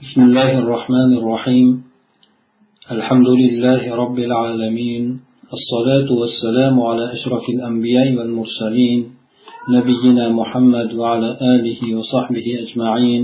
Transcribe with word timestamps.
بسم 0.00 0.22
الله 0.22 0.58
الرحمن 0.58 1.10
الرحيم. 1.20 1.68
الحمد 2.90 3.28
لله 3.28 3.82
رب 4.02 4.18
العالمين. 4.18 5.20
الصلاة 5.56 6.08
والسلام 6.20 6.80
على 6.80 7.04
أشرف 7.12 7.44
الأنبياء 7.48 8.08
والمرسلين 8.16 9.00
نبينا 9.68 10.28
محمد 10.28 10.88
وعلى 10.94 11.30
آله 11.54 11.80
وصحبه 11.96 12.46
أجمعين. 12.64 13.22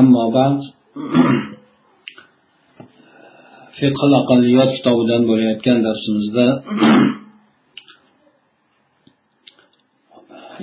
أما 0.00 0.24
بعد 0.38 0.58
fiqh 3.78 4.02
aqalliyot 4.20 4.70
kitobidan 4.78 5.22
bo'layotgan 5.30 5.78
darsimizda 5.86 6.46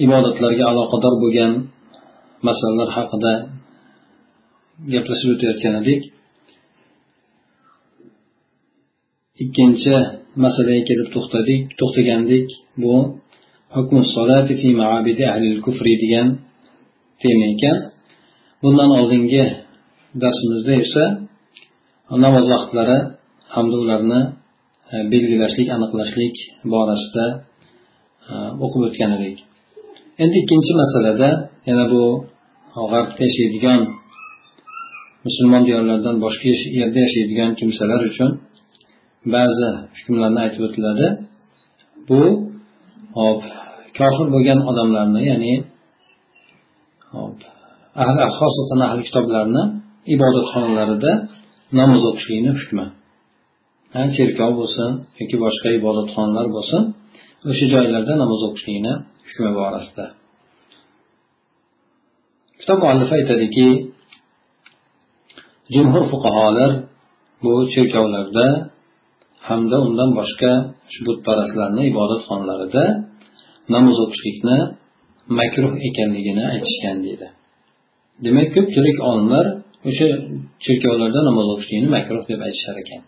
ibodatlarga 0.06 0.64
aloqador 0.72 1.14
bo'lgan 1.24 1.52
masalalar 2.48 2.90
haqida 2.98 3.34
gaplashib 4.94 5.30
o'tayotgan 5.34 5.76
edik 5.82 6.02
ikkinchi 9.44 9.95
masalaga 10.44 10.81
kelib 10.90 11.08
to'xtadik 11.16 11.62
to'xtagandik. 11.80 12.48
Bu 12.81 12.94
fi 14.62 14.70
maabidi 14.81 15.23
ahlil 15.34 15.59
kufri 15.66 15.94
degan 16.03 16.27
tema 17.22 17.45
ekan. 17.53 17.77
Bundan 18.62 18.90
oldingi 19.00 19.44
darsimizda 20.22 20.73
esa 20.84 21.05
namoz 22.23 22.45
vaqtlari 22.53 22.98
hamda 23.55 23.76
ularni 23.84 24.22
e, 24.94 24.95
belgilashlik 25.12 25.67
aniqlashlik 25.76 26.36
borasida 26.73 27.26
e, 28.30 28.34
o'qib 28.66 28.81
o'tgan 28.88 29.12
edik. 29.17 29.38
Endi 30.23 30.36
ikkinchi 30.44 30.72
masalada 30.81 31.30
yana 31.70 31.86
bu 31.94 32.03
g'arbda 32.92 33.22
yashaydigan 33.28 33.80
musulmon 35.26 35.64
diyorlardan 35.68 36.16
boshqa 36.26 36.50
yerda 36.80 37.00
yashaydigan 37.06 37.52
kimsalar 37.60 38.02
uchun 38.09 38.30
ba'zi 39.36 39.70
hukmlarni 39.98 40.40
aytib 40.45 40.62
o'tiladi. 40.67 41.08
Bu 42.08 42.22
hop 43.20 43.42
kofir 43.98 44.28
bo'lgan 44.34 44.59
odamlarni 44.70 45.22
ya'ni 45.32 45.54
hop 47.14 47.38
ahli 48.04 48.23
xosatan 48.40 48.80
ahli 48.88 49.02
kitoblarni 49.08 49.64
ibodatxonalarida 50.16 51.12
namoz 51.80 52.02
o'qishlikni 52.10 52.52
hukmi. 52.60 52.86
Cherkov 54.16 54.52
bo'lsin 54.60 54.89
yoki 55.20 55.36
boshqa 55.45 55.67
ibodatxonalar 55.80 56.48
bo'lsin 56.56 56.82
o'sha 57.50 57.66
joylarda 57.73 58.14
namoz 58.23 58.42
o'qishlikni 58.48 58.94
hukmi 59.28 59.52
borasida. 59.60 60.06
Kitob 62.60 62.80
muallifi 62.84 63.14
aytadiki 63.20 63.67
jumhur 65.73 66.03
fuqarolar 66.11 66.71
bu 67.44 67.53
cherkovlarda 67.73 68.47
hamda 69.47 69.77
undan 69.88 70.09
boshqa 70.19 70.52
shu 70.94 70.99
butparastlarni 71.08 71.83
ibodatxonalarida 71.91 72.83
namoz 73.75 73.97
o'qishlikni 74.05 74.58
makruh 75.39 75.73
ekanligini 75.88 76.43
aytishgan 76.53 76.97
deydi. 77.05 77.27
Demak 78.25 78.47
ko'pchilik 78.55 78.97
olimlar 79.09 79.45
o'sha 79.89 80.08
cherkovlarda 80.66 81.21
namoz 81.30 81.47
o'qishlikni 81.53 81.89
makruh 81.97 82.23
deb 82.31 82.39
aytishar 82.47 82.75
ekan. 82.83 83.02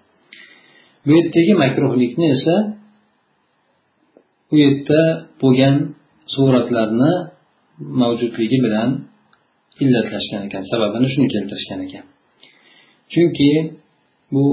Bu 1.06 1.12
yerdagi 1.18 1.54
makruhlikni 1.64 2.26
esa 2.36 2.56
u 4.54 4.56
yerda 4.64 5.02
bo'lgan 5.42 5.76
suratlarni 6.34 7.14
mavjudligi 8.02 8.58
bilan 8.66 8.90
illatlashgan 9.84 10.42
ekan 10.48 10.64
sababini 10.72 11.08
shuni 11.14 11.28
keltirishgan 11.34 11.82
ekan. 11.88 12.06
Chunki 13.12 13.52
bu 14.34 14.46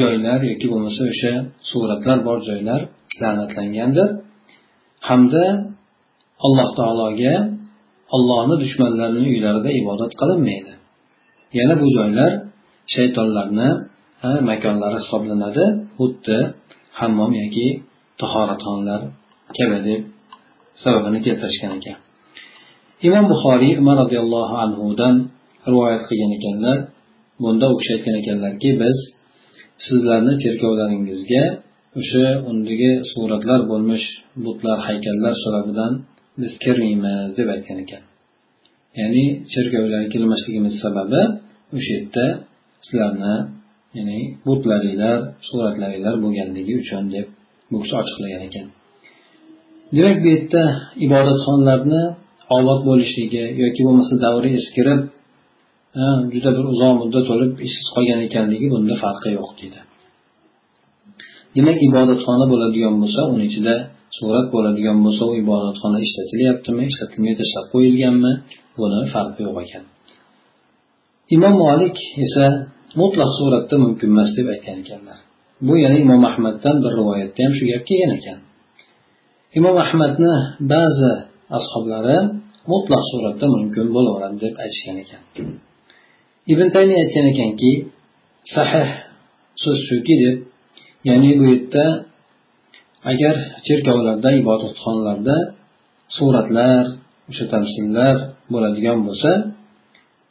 joylar 0.00 0.40
yoki 0.50 0.66
bo'lmasa 0.72 1.02
o'sha 1.12 1.32
suratlar 1.70 2.18
bor 2.28 2.38
joylar 2.48 2.80
la'natlangandir. 3.22 4.08
Hamda 5.08 5.44
alloh 6.46 6.68
taologa 6.78 7.34
ollohni 8.16 8.56
dushmanlarining 8.62 9.26
uylarida 9.34 9.70
ibodat 9.80 10.12
qilinmaydi. 10.20 10.72
Yana 11.58 11.74
bu 11.82 11.86
joylar 11.96 12.30
shaytonlarni 12.94 13.68
makonlari 14.50 14.98
hisoblanadi. 15.02 15.64
Xuddi 15.98 16.38
hammom 17.00 17.32
yoki 17.42 17.66
tahoratxonalar 18.20 19.00
kabi 19.56 19.78
deb 19.88 20.00
sababini 20.82 21.18
keltirishgan 21.26 21.72
ekan. 21.78 21.98
Imom 23.06 23.24
buxoriy 23.32 23.72
umar 23.82 23.96
roziyallohu 24.02 24.54
anhudan 24.64 25.14
rivoyat 25.70 26.02
qilgan 26.08 26.32
ekanlar 26.38 26.78
bunda 27.42 27.66
u 27.72 27.74
kishi 27.78 27.90
aytgan 27.96 28.16
ekanlarki 28.22 28.70
biz 28.82 28.98
sizlarni 29.86 30.32
cherkovlaringizga 30.42 31.44
o'sha 32.00 32.26
undagi 32.50 32.90
suratlar 33.12 33.60
bo'lmish 33.70 34.06
butlar 34.44 34.78
haykallar 34.86 35.34
sababidan 35.44 35.92
biz 36.40 36.52
kirmaymiz 36.64 37.30
deb 37.38 37.48
aytgan 37.54 37.78
ekan. 37.84 38.02
Ya'ni 39.00 39.24
cherkovlarga 39.52 40.08
kirmasligimiz 40.14 40.74
sababi 40.84 41.22
o'sha 41.76 41.90
yerda 41.96 42.26
sizlarni 42.86 43.34
ya'ni 43.96 44.18
butlaringlar 44.46 45.16
suratlaringlar 45.48 46.14
bo'lganligi 46.24 46.74
uchun 46.82 47.04
deb 47.14 47.26
bu 47.70 47.76
kishi 47.82 47.94
ochiqlagan 48.02 48.42
ekan. 48.48 48.66
Demak 49.96 50.18
bu 50.24 50.28
yerda 50.34 50.62
ibodatxonalarni 51.06 52.02
obod 52.58 52.80
bo'lishligi 52.88 53.44
yoki 53.62 53.80
bo'lmasa 53.86 54.14
davri 54.26 54.48
eskirib 54.60 55.00
juda 56.34 56.50
bir 56.56 56.64
uzoq 56.72 56.92
muddat 57.02 57.26
o'lib 57.34 57.52
ishsiz 57.66 57.86
qolgan 57.94 58.20
ekanligi 58.26 58.66
bunda 58.74 58.94
farqi 59.02 59.30
yo'q 59.38 59.50
deydi 59.60 59.80
demak 61.56 61.78
ibodatxona 61.88 62.44
bo'ladigan 62.52 62.94
bo'lsa 63.02 63.20
uni 63.32 63.44
ichida 63.50 63.74
surat 64.18 64.46
bo'ladigan 64.54 64.98
bo'lsa 65.04 65.22
u 65.30 65.32
ibodatxona 65.42 65.98
ishlatilyaptimi 66.06 66.82
ishlatilmay 66.90 67.34
tashlab 67.40 67.66
qo'yilganmi 67.72 68.32
buni 68.78 69.00
farqi 69.14 69.40
yo'q 69.46 69.56
ekan. 69.64 69.84
Imom 71.36 71.54
molik 71.64 71.96
esa 72.24 72.44
mutlaq 73.00 73.30
suratda 73.38 73.74
mumkin 73.84 74.08
emas 74.14 74.30
deb 74.36 74.46
aytgan 74.54 74.76
ekanlar. 74.84 75.18
Bu 75.66 75.74
yana 75.84 75.96
imom 76.04 76.22
ahmaddan 76.30 76.76
bir 76.84 76.92
rivoyatda 77.00 77.40
ham 77.44 77.52
shu 77.58 77.64
gap 77.72 77.82
kelgan 77.88 78.12
ekan. 78.18 78.38
Imom 79.58 79.76
ahmadni 79.84 80.32
ba'zi 80.72 81.12
ashoblari 81.58 82.18
mutlaq 82.72 83.02
suratda 83.10 83.46
mumkin 83.54 83.86
bo'laveradi 83.96 84.38
deb 84.44 84.54
aytishgan 84.64 84.96
ekan. 85.04 85.22
Ibn 86.52 86.66
taymiy 86.74 86.98
aytgan 87.02 87.26
ekanki 87.32 87.72
sahih 88.54 88.88
so'z 89.62 89.78
shuki 89.88 90.14
deb 90.22 90.36
ya'ni 91.08 91.30
bu 91.38 91.44
yerda 91.52 91.86
agar 93.10 93.36
cherkovlarda 93.66 94.30
ibodatxonalarda 94.40 95.36
suratlar 96.16 96.84
o'sha 97.30 97.44
tamsillar 97.52 98.16
bo'ladigan 98.52 98.98
bo'lsa 99.06 99.32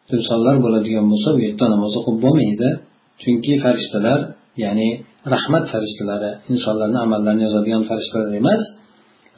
timsollar 0.09 0.55
bo'ladigan 0.65 1.05
bo'lsa 1.11 1.29
bu 1.35 1.39
yerda 1.47 1.65
namoz 1.73 1.93
o'qib 1.99 2.17
bo'lmaydi. 2.25 2.69
Chunki 3.21 3.53
farishtalar 3.63 4.19
ya'ni 4.63 4.89
rahmat 5.33 5.65
farishtalari 5.73 6.31
insonlarni 6.53 6.99
amallarini 7.05 7.43
yozadigan 7.47 7.83
farishtalar 7.89 8.29
emas 8.41 8.61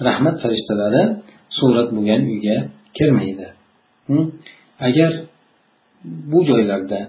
rahmat 0.08 0.36
farishtalari 0.44 1.04
surat 1.58 1.88
bo'lgan 1.96 2.22
uyga 2.32 2.58
kirmaydi. 2.98 3.48
Agar 4.88 5.12
bu 6.32 6.40
joylarda 6.50 7.00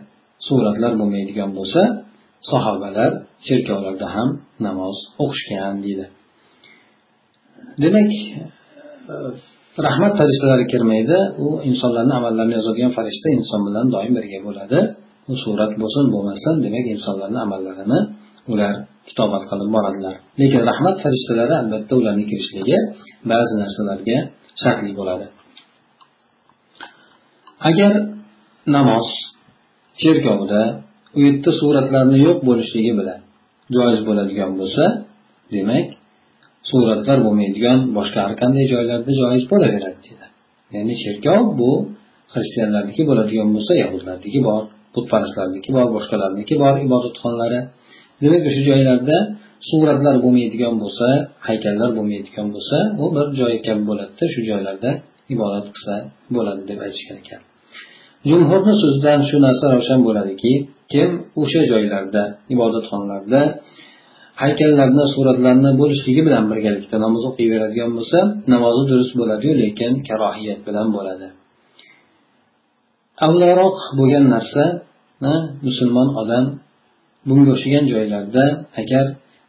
suratlar 0.47 0.93
bo'lmaydigan 1.01 1.51
bo'lsa 1.59 1.83
sahobalar 2.51 3.11
cherkovlarda 3.47 4.07
ham 4.17 4.29
namoz 4.67 4.97
o'qishgan 5.25 5.77
deydi. 5.85 6.07
Demak 7.83 8.11
rahmat 9.87 10.13
farishtalari 10.21 10.65
kirmaydi. 10.73 11.19
U 11.47 11.49
insonlarni 11.71 12.15
amallarini 12.21 12.55
yozadigan 12.59 12.93
farishta 12.99 13.29
inson 13.39 13.61
bilan 13.69 13.87
doim 13.95 14.13
birga 14.19 14.39
bo'ladi. 14.49 14.79
U 15.33 15.35
surat 15.45 15.73
bo'lsin 15.83 16.05
bo'lmasin 16.15 16.55
demak 16.65 16.87
insonlarni 16.95 17.39
amallarini 17.47 18.01
ular 18.53 18.73
kitobat 19.09 19.43
qilib 19.51 19.69
boradilar. 19.77 20.15
Lekin 20.41 20.61
rahmat 20.71 20.97
farishtalari 21.05 21.55
albatta 21.63 21.93
ularni 22.01 22.25
kirishligi 22.31 22.77
ba'zi 23.31 23.55
narsalarga 23.63 24.17
shartli 24.63 24.93
bo'ladi. 25.01 25.27
Agar 27.69 27.93
namoz 28.77 29.07
cherkovda 30.01 30.63
u 31.17 31.19
yerda 31.27 31.51
suratlarni 31.61 32.19
yo'q 32.27 32.39
bo'lishligi 32.49 32.93
bilan 33.01 33.21
joiz 33.77 34.01
bo'ladigan 34.09 34.51
bo'lsa 34.61 34.85
demak 35.55 35.87
suratlar 36.71 37.19
bo'lmaydigan 37.27 37.79
boshqa 37.97 38.19
har 38.27 38.35
qanday 38.43 38.65
joylarda 38.73 39.13
joiz 39.21 39.45
bo'laveradi 39.53 39.99
deydi 40.07 40.27
ya'ni 40.75 40.95
cherkov 41.03 41.43
bu 41.61 41.71
xristianlarniki 42.35 43.03
bo'ladigan 43.11 43.49
bo'lsa 43.55 43.73
yahudlarniki 43.83 44.41
bor 44.49 44.63
butparastlarniki 44.95 45.71
bor 45.77 45.89
boshqalarniki 45.97 46.55
bor 46.63 46.75
ibodatxonlari. 46.87 47.61
Demak 48.23 48.43
o'sha 48.49 48.63
joylarda 48.71 49.17
suratlar 49.69 50.17
bo'lmaydigan 50.25 50.75
bo'lsa 50.83 51.09
haykallar 51.49 51.91
bo'lmaydigan 51.99 52.49
bo'lsa 52.55 52.77
u 53.03 53.05
bir 53.17 53.27
joy 53.41 53.55
kabi 53.67 53.83
bo'ladida 53.91 54.25
shu 54.35 54.41
joylarda 54.51 54.91
ibodat 55.35 55.67
qilsa 55.75 55.95
bo'ladi 56.37 56.63
deb 56.71 56.79
aytishgan 56.87 57.19
ekan. 57.23 57.41
Jumhurni 58.31 58.75
so'zidan 58.83 59.21
shu 59.29 59.37
narsa 59.47 59.65
ravshan 59.75 60.01
bo'ladiki 60.07 60.53
kim 60.93 61.11
o'sha 61.43 61.63
joylarda 61.71 62.23
ibodatxonalarda 62.55 63.41
haykallarni 64.43 65.05
suratlarni 65.15 65.71
bo'lishligi 65.81 66.23
bilan 66.29 66.45
birgalikda 66.51 66.97
namoz 67.05 67.23
o'qiyveradigan 67.31 67.91
bo'lsa 67.97 68.19
namozi 68.55 68.83
durust 68.91 69.13
bo'ladiyu 69.21 69.53
lekin 69.63 69.93
karohiyat 70.09 70.61
bilan 70.69 70.89
bo'ladi. 70.97 71.27
Avvalroq 73.27 73.79
bo'lgan 73.99 74.25
narsa 74.35 74.65
musulmon 75.67 76.09
odam 76.23 76.45
bunga 77.29 77.51
o'xshagan 77.55 77.85
joylarda 77.93 78.45
agar 78.81 79.05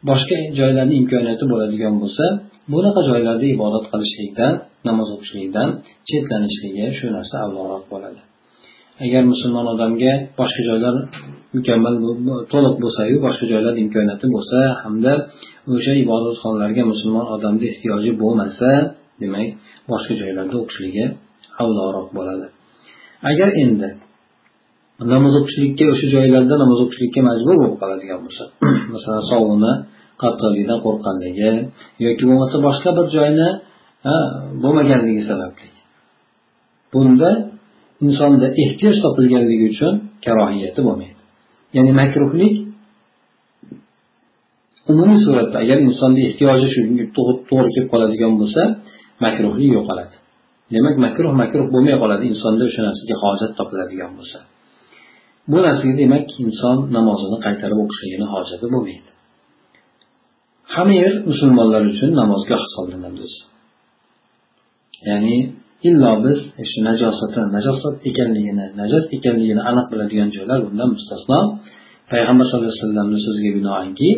boshqa 0.08 0.36
joylarni 0.58 0.94
imkoniyati 1.00 1.44
bo'ladigan 1.52 1.94
bo'lsa 2.02 2.24
bunaqa 2.72 3.00
joylarda 3.10 3.46
ibodat 3.56 3.84
qilishlikdan 3.92 4.52
namoz 4.88 5.08
o'qishlikdan 5.16 5.68
chetlanishligi 6.08 6.86
shu 6.98 7.06
narsa 7.16 7.36
avvalroq 7.46 7.84
bo'ladi. 7.94 8.20
Agar 9.04 9.22
musulmon 9.32 9.66
odamga 9.74 10.12
boshqa 10.38 10.62
joylar 10.68 10.94
mukammal 11.56 11.94
to'liq 12.52 12.74
bo'lsayu 12.84 13.16
boshqa 13.26 13.44
joylar 13.52 13.74
imkoniyati 13.84 14.26
bo'lsa 14.34 14.58
hamda 14.82 15.12
o'sha 15.74 15.92
ibodatxonalarga 16.04 16.82
musulmon 16.92 17.26
odamni 17.34 17.64
ehtiyoji 17.72 18.10
bo'lmasa 18.22 18.70
demak 19.22 19.48
boshqa 19.90 20.14
joylarda 20.20 20.54
o'qishligi 20.62 21.04
avloroq 21.62 22.08
bo'ladi. 22.18 22.46
Agar 23.30 23.50
endi 23.64 23.88
namoz 25.12 25.32
o'qishlikka 25.40 25.84
o'sha 25.92 26.06
joylarda 26.14 26.54
namoz 26.62 26.78
o'qishlikka 26.84 27.20
majbur 27.28 27.54
bo'lib 27.60 27.76
qoladigan 27.82 28.18
bo'lsa 28.24 28.44
masalan 28.94 29.24
sovuni 29.30 29.72
qattiqligidan 30.22 30.78
qo'rqqanligi 30.86 31.50
yoki 32.06 32.24
bo'lmasa 32.28 32.56
boshqa 32.66 32.90
bir 32.98 33.06
joyni 33.16 33.48
bo'lmaganligi 34.62 35.22
sababli 35.30 35.68
bunda 36.92 37.30
insonda 38.04 38.48
ehtiyoj 38.62 38.96
topilganligi 39.04 39.66
uchun 39.72 39.92
karohiyati 40.24 40.80
bo'lmaydi. 40.86 41.20
Ya'ni 41.76 41.92
makruhlik 42.02 42.54
umumiy 44.92 45.18
suratda 45.26 45.56
agar 45.64 45.78
insonni 45.88 46.20
ehtiyoji 46.28 46.66
shunga 46.74 47.04
to'g'ri 47.16 47.68
kelib 47.74 47.88
qoladigan 47.92 48.32
bo'lsa 48.40 48.62
makruhlik 49.24 49.70
yo'qoladi. 49.78 50.14
Demak 50.74 50.96
makruh 51.04 51.32
makruh 51.42 51.66
bo'lmay 51.74 51.96
qoladi 52.02 52.24
insonda 52.32 52.62
o'sha 52.68 52.80
narsaga 52.88 53.16
hojat 53.24 53.52
topiladigan 53.58 54.12
bo'lsa. 54.18 54.38
Bu 55.50 55.58
narsaga 55.66 55.94
demak 56.02 56.26
inson 56.44 56.76
namozini 56.96 57.38
qaytarib 57.46 57.78
o'qishligini 57.84 58.26
hojati 58.34 58.66
bo'lmaydi. 58.74 59.10
Hamma 60.74 60.94
yer 61.02 61.12
musulmonlar 61.30 61.82
uchun 61.92 62.10
namozgoh 62.20 62.60
hisoblanadi. 62.66 63.26
Ya'ni 65.08 65.36
illo 65.88 66.12
biz 66.24 66.38
shu 66.70 66.78
najosati 66.88 67.40
najosat 67.56 67.94
ekanligini 68.10 68.66
najos 68.80 69.04
ekanligini 69.16 69.62
aniq 69.70 69.86
biladigan 69.92 70.28
joylar 70.36 70.58
bundan 70.66 70.88
mustasno. 70.96 71.40
Payg'ambar 72.12 72.44
sallallohu 72.46 72.70
alayhi 72.70 72.82
vasallamni 72.84 73.18
so'ziga 73.26 73.50
binoanki 73.58 74.10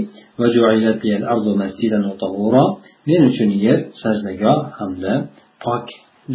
men 3.08 3.20
uchun 3.30 3.50
yer 3.64 3.78
sajdagoh 4.02 4.58
hamda 4.78 5.12
pok 5.64 5.86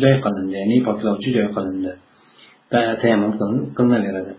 joy 0.02 0.16
qilindi 0.24 0.54
ya'ni 0.62 0.78
poklovchi 0.88 1.30
joy 1.38 1.48
qilindi. 1.56 1.92
Tayammum 3.02 3.32
qilinaveradi. 3.78 4.34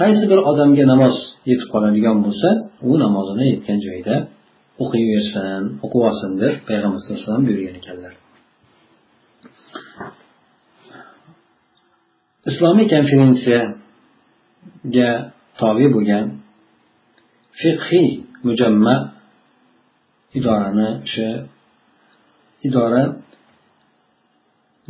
Qaysi 0.00 0.24
bir 0.30 0.38
odamga 0.50 0.84
namoz 0.92 1.14
yetib 1.50 1.68
qoladigan 1.74 2.18
bo'lsa 2.26 2.48
u 2.90 2.92
namozini 3.04 3.44
yetgan 3.52 3.78
joyda 3.86 4.14
o'qiyversin 4.82 5.62
o'qib 5.84 6.02
olsin 6.08 6.30
deb 6.42 6.54
payg'ambar 6.68 6.98
sallallohu 7.00 7.18
alayhi 7.18 7.28
vasallam 7.28 7.44
buyurgan 7.48 7.76
ekanlar. 7.82 8.14
Islomiy 12.48 12.86
konferensiyaga 12.94 15.10
tobe 15.60 15.86
bo'lgan 15.94 16.26
fiqhiy 17.60 18.10
mujamma 18.46 18.94
idorani 20.38 20.88
o'sha 21.06 21.28
idora 22.68 23.02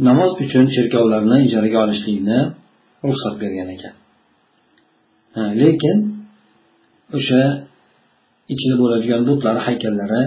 namoz 0.08 0.31
uchun 0.44 0.64
cherkovlarni 0.75 1.37
ijaraga 1.47 1.79
olishlikni 1.85 2.38
ruxsat 3.08 3.35
bergan 3.43 3.69
ekan. 3.76 3.94
Lekin 5.62 5.99
o'sha 7.17 7.43
ichida 8.52 8.75
bo'ladigan 8.82 9.23
butlar 9.29 9.56
haykallari 9.67 10.23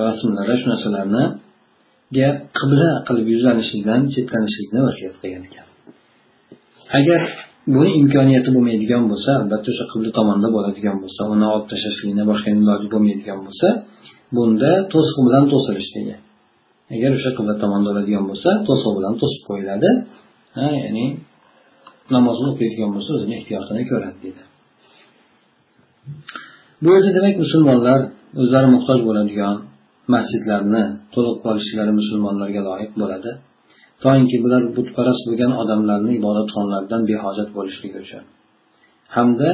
rasmlari 0.00 0.54
shu 0.60 0.66
narsalarniga 0.72 2.28
qibla 2.58 2.88
qilib 3.06 3.26
yuzlanishlikdan 3.34 4.00
chetlanishlikni 4.14 4.80
vasiyat 4.86 5.16
qilgan 5.22 5.44
ekan. 5.50 5.69
Agar 6.98 7.22
buni 7.74 7.90
imkoniyati 8.02 8.48
bo'lmaydigan 8.56 9.02
bo'lsa 9.10 9.30
albatta 9.40 9.68
o'sha 9.72 9.84
qibla 9.92 10.10
tomonda 10.18 10.48
bo'ladigan 10.56 10.96
bo'lsa 11.02 11.20
uni 11.34 11.46
olib 11.54 11.66
tashlashlikni 11.72 12.24
boshqa 12.30 12.48
iloji 12.54 12.86
bo'lmaydigan 12.94 13.38
bo'lsa 13.46 13.68
bunda 14.36 14.70
to'siq 14.92 15.18
bilan 15.26 15.44
to'silishligi 15.52 16.16
agar 16.94 17.10
o'sha 17.18 17.30
qibla 17.36 17.54
tomonda 17.62 17.88
bo'ladigan 17.90 18.24
bo'lsa 18.30 18.50
to'siq 18.68 18.92
bilan 18.98 19.14
to'sib 19.20 19.42
qo'yiladi. 19.48 19.90
Ya'ni 20.84 21.06
namozni 22.14 22.46
o'qiydigan 22.52 22.90
bo'lsa 22.94 23.10
o'zini 23.16 23.34
ehtiyotini 23.40 23.82
ko'radi 23.90 24.18
deydi. 24.24 24.42
Bu 26.82 26.88
yerda 26.94 27.10
demak 27.18 27.34
musulmonlar 27.44 28.00
o'zlari 28.42 28.68
muhtoj 28.76 28.98
bo'ladigan 29.08 29.56
masjidlarni 30.14 30.82
to'liq 31.14 31.36
olishlari 31.50 31.92
musulmonlarga 32.00 32.60
loyiq 32.68 32.92
bo'ladi. 33.02 33.30
Toinki 34.04 34.36
bular 34.44 34.62
butparast 34.76 35.22
bo'lgan 35.28 35.52
odamlarni 35.62 36.12
ibodatxonlaridan 36.20 37.02
behojat 37.10 37.48
bo'lishligi 37.56 37.98
uchun. 38.04 38.22
Hamda 39.16 39.48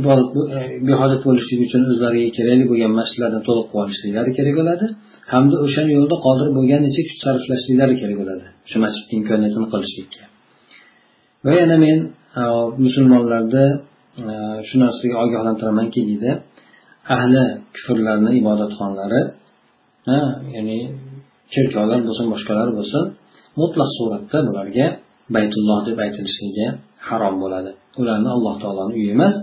ibodat 0.00 0.28
e, 0.56 0.60
behojat 0.88 1.20
bo'lishligi 1.28 1.64
uchun 1.68 1.82
o'zlariga 1.92 2.30
kerakli 2.38 2.64
bo'lgan 2.70 2.92
masjidlarni 3.00 3.40
to'liq 3.48 3.66
qilib 3.70 3.82
olishliklari 3.84 4.30
kerak 4.38 4.54
bo'ladi. 4.60 4.86
Hamda 5.32 5.56
o'sha 5.66 5.82
yo'lda 5.96 6.16
qodir 6.26 6.48
bo'lganicha 6.56 7.00
kuch 7.08 7.18
sarflashliklari 7.24 7.94
kerak 8.00 8.16
bo'ladi 8.22 8.46
shu 8.70 8.76
masjidni 8.84 9.14
imkoniyatini 9.20 9.66
qilishlikka. 9.72 10.22
Va 11.44 11.52
yana 11.60 11.76
men 11.84 11.98
e, 12.40 12.42
musulmonlarni 12.84 13.66
e, 14.30 14.32
shu 14.68 14.76
narsaga 14.84 15.16
ogohlantiramanki 15.24 16.00
deydi 16.10 16.30
ahli 17.14 17.42
kufrlarni 17.74 18.30
ibodatxonlari 18.40 19.22
ya'ni 20.54 20.78
cherkovlar 21.54 22.00
bo'lsin 22.08 22.26
boshqalar 22.32 22.68
bo'lsin 22.78 23.04
mutlaq 23.60 23.90
suratda 23.98 24.38
bularga 24.48 24.86
baytulloh 25.36 25.80
deb 25.88 25.98
aytilishligi 26.04 26.66
harom 27.08 27.34
bo'ladi. 27.42 27.70
Ularni 28.00 28.28
alloh 28.36 28.54
taoloni 28.62 28.92
uyi 28.98 29.08
emas 29.16 29.34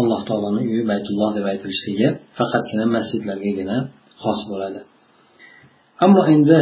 alloh 0.00 0.20
taoloni 0.28 0.62
uyi 0.72 0.82
baytulloh 0.92 1.30
deb 1.38 1.46
aytilishligi 1.52 2.08
faqatgina 2.38 2.84
masjidlargagina 2.96 3.76
xos 4.22 4.40
bo'ladi. 4.50 4.80
Ammo 6.04 6.22
endi 6.34 6.58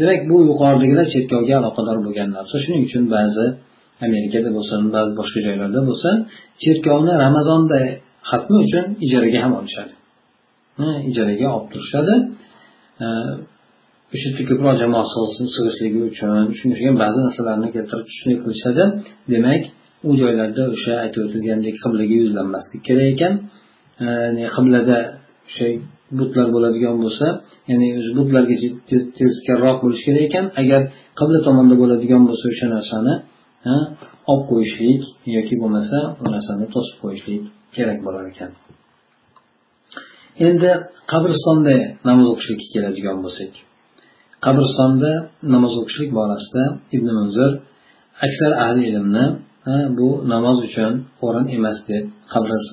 demak 0.00 0.20
bu 0.30 0.36
yuqoridagilar 0.50 1.06
cherkovga 1.14 1.54
aloqador 1.60 1.98
bo'lgan 2.06 2.28
narsa. 2.36 2.54
Shuning 2.64 2.82
uchun 2.88 3.04
ba'zi 3.16 3.46
amerikada 4.06 4.50
bo'lsin 4.56 4.80
ba'zi 4.96 5.12
boshqa 5.20 5.40
joylarda 5.46 5.80
bo'lsin 5.88 6.14
cherkovni 6.62 7.12
ramazonda 7.24 7.78
xatmi 8.30 8.56
uchun 8.64 8.84
ijaraga 9.06 9.38
ham 9.44 9.52
olishadi. 9.60 9.92
Ijaraga 11.10 11.46
olib 11.56 11.68
turishadi. 11.72 12.14
O'sha 14.14 14.26
yerda 14.28 14.42
ko'proq 14.50 14.74
jamoat 14.82 15.08
sig'ishligi 15.56 16.00
uchun 16.10 16.28
shunga 16.58 16.74
o'xshagan 16.74 16.96
ba'zi 17.04 17.18
narsalarni 17.26 17.68
keltirib 17.76 18.08
shunday 18.16 18.36
qilishadi. 18.42 18.82
Demak 19.32 19.62
u 20.08 20.10
joylarda 20.20 20.62
o'sha 20.74 20.92
aytib 21.04 21.20
o'tilgandek 21.26 21.74
qiblaga 21.84 22.16
yuzlanmaslik 22.22 22.80
kerak 22.88 23.08
ekan. 23.14 23.32
Qiblada 24.54 24.98
o'sha 25.48 25.66
butlar 26.18 26.46
bo'ladigan 26.54 26.96
bo'lsa 27.02 27.26
ya'ni 27.70 27.88
o'zi 27.98 28.10
butlarga 28.18 28.56
tezkorroq 29.18 29.78
bo'lishi 29.84 30.04
kerak 30.08 30.24
ekan. 30.28 30.44
Agar 30.62 30.80
qibla 31.18 31.38
tomonda 31.46 31.74
bo'ladigan 31.82 32.22
bo'lsa 32.28 32.44
o'sha 32.52 32.66
narsani 32.76 33.14
olib 34.32 34.44
qo'yishlik 34.50 35.02
yoki 35.36 35.54
bo'lmasa 35.62 35.98
u 36.22 36.24
narsani 36.34 36.66
to'sib 36.74 36.96
qo'yishlik 37.02 37.42
kerak 37.76 37.98
bo'lar 38.06 38.24
ekan. 38.32 38.50
Endi 40.48 40.70
qabristonda 41.12 41.74
namoz 42.08 42.26
o'qishlikka 42.32 42.66
keladigan 42.74 43.18
bo'lsak. 43.26 43.52
Qabristonda 44.46 45.12
namoz 45.54 45.74
o'qishlik 45.80 46.10
borasida 46.18 46.62
ibn 46.96 47.08
munzir 47.18 47.50
aksar 48.26 48.52
ahli 48.64 48.82
ilmni 48.90 49.24
bu 49.98 50.08
namoz 50.32 50.58
uchun 50.68 50.92
o'rin 51.26 51.46
emas 51.56 51.78
deb 51.90 52.04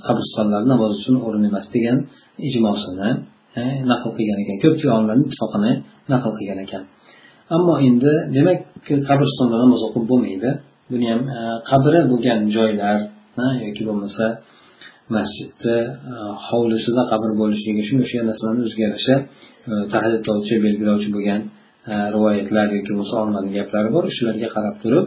qabristonlar 0.07 0.61
namoz 0.71 0.91
uchun 0.99 1.15
o'rin 1.25 1.43
emas 1.49 1.67
degan 1.75 1.97
ijmosini 2.47 3.09
naql 3.91 4.09
qilgan 4.17 4.39
ekan. 4.43 4.57
Ko'pchilik 4.63 4.91
olimlarni 4.97 5.23
ittifoqini 5.27 5.71
naql 6.13 6.31
qilgan 6.37 6.59
ekan. 6.65 6.83
Ammo 7.55 7.73
endi 7.87 8.13
demak 8.35 8.59
qabristonda 9.09 9.55
namoz 9.63 9.81
o'qib 9.87 10.03
bo'lmaydi. 10.11 10.49
Buni 10.91 11.05
ham 11.11 11.21
qabri 11.69 11.99
bo'lgan 12.11 12.39
joylar 12.55 12.97
yoki 13.65 13.83
bo'lmasa 13.89 14.25
masjidni 15.15 15.77
hovlisida 16.47 17.03
qabr 17.11 17.29
bo'lishligi 17.41 17.81
shunga 17.87 18.03
o'xshagan 18.05 18.25
narsalarni 18.31 18.61
o'ziga 18.67 18.83
yarasha 18.87 19.15
e, 19.71 20.59
belgilovchi 20.65 21.09
bo'lgan 21.15 21.41
rivoyatlar 22.15 22.67
yoki 22.77 22.91
bo'lmasa 22.91 23.13
olimlarni 23.21 23.51
gaplari 23.59 23.89
bor 23.95 24.03
shularga 24.17 24.49
qarab 24.55 24.75
turib 24.83 25.05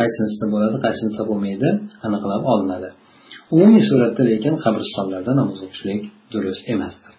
qaysinisida 0.00 0.46
bo'ladi 0.54 0.76
qaysinisida 0.84 1.24
bo'lmaydi 1.30 1.68
aniqlab 2.06 2.42
olinadi. 2.52 2.88
Umumiy 3.54 3.82
suratda 3.90 4.22
lekin 4.30 4.54
qabristonlarda 4.64 5.32
namoz 5.40 5.58
o'qishlik 5.66 6.00
durust 6.32 6.64
emasdir. 6.74 7.12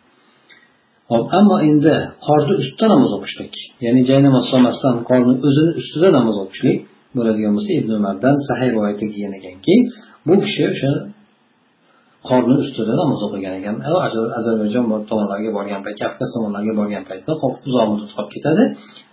Hop 1.12 1.26
ammo 1.40 1.58
endi 1.70 1.96
qorni 2.28 2.54
ustida 2.62 2.86
namoz 2.94 3.12
o'qishlik 3.18 3.54
ya'ni 3.86 4.02
jay 4.10 4.20
namoz 4.28 4.46
solmasdan 4.52 4.96
qorni 5.10 5.34
o'zini 5.48 5.72
ustida 5.82 6.10
namoz 6.18 6.38
o'qishlik 6.44 6.78
bo'ladigan 7.18 7.52
bo'lsa 7.58 7.72
ibn 7.80 7.92
umardan 8.00 8.36
sahiy 8.48 8.70
rivoyatda 8.76 9.06
kelgan 9.14 9.34
ekanki 9.40 9.76
bu 10.28 10.34
kishi 10.44 10.64
o'sha 10.72 10.92
qorni 12.30 12.56
ustida 12.64 12.94
namoz 13.02 13.20
o'qigan 13.28 13.54
ekan. 13.60 13.76
Ozarbayjon 14.40 14.86
tomonlarga 15.10 15.52
borgan 15.58 15.82
payt 15.86 15.98
kavkaz 16.04 16.30
tomonlarga 16.36 16.74
borgan 16.80 17.04
paytda 17.10 17.32
uzoq 17.68 17.86
muddat 17.92 18.12
qolib 18.18 18.32
ketadi. 18.36 18.64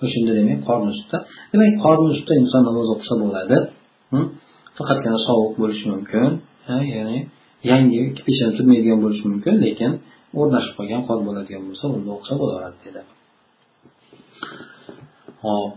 O'shanda 0.05 0.33
demak 0.39 0.61
qorni 0.69 0.91
ustida. 0.95 1.19
Demak 1.53 1.75
qorni 1.85 2.09
ustida 2.15 2.35
inson 2.43 2.63
namoz 2.69 2.87
o'qisa 2.95 3.15
bo'ladi. 3.23 3.57
Faqatgina 4.79 5.19
sovuq 5.29 5.53
bo'lishi 5.61 5.85
mumkin. 5.93 6.31
Ya'ni 6.95 7.19
yangi 7.71 8.01
peshani 8.27 8.53
turmaydigan 8.59 8.99
bo'lishi 9.05 9.25
mumkin 9.31 9.55
lekin 9.65 9.91
o'rnashib 10.41 10.73
qolgan 10.79 11.03
qor 11.09 11.19
bo'ladigan 11.29 11.63
bo'lsa 11.69 11.85
unda 11.97 12.11
o'qisa 12.17 12.35
bo'laveradi 12.41 12.79
dedi. 12.87 13.01
Hop 15.45 15.73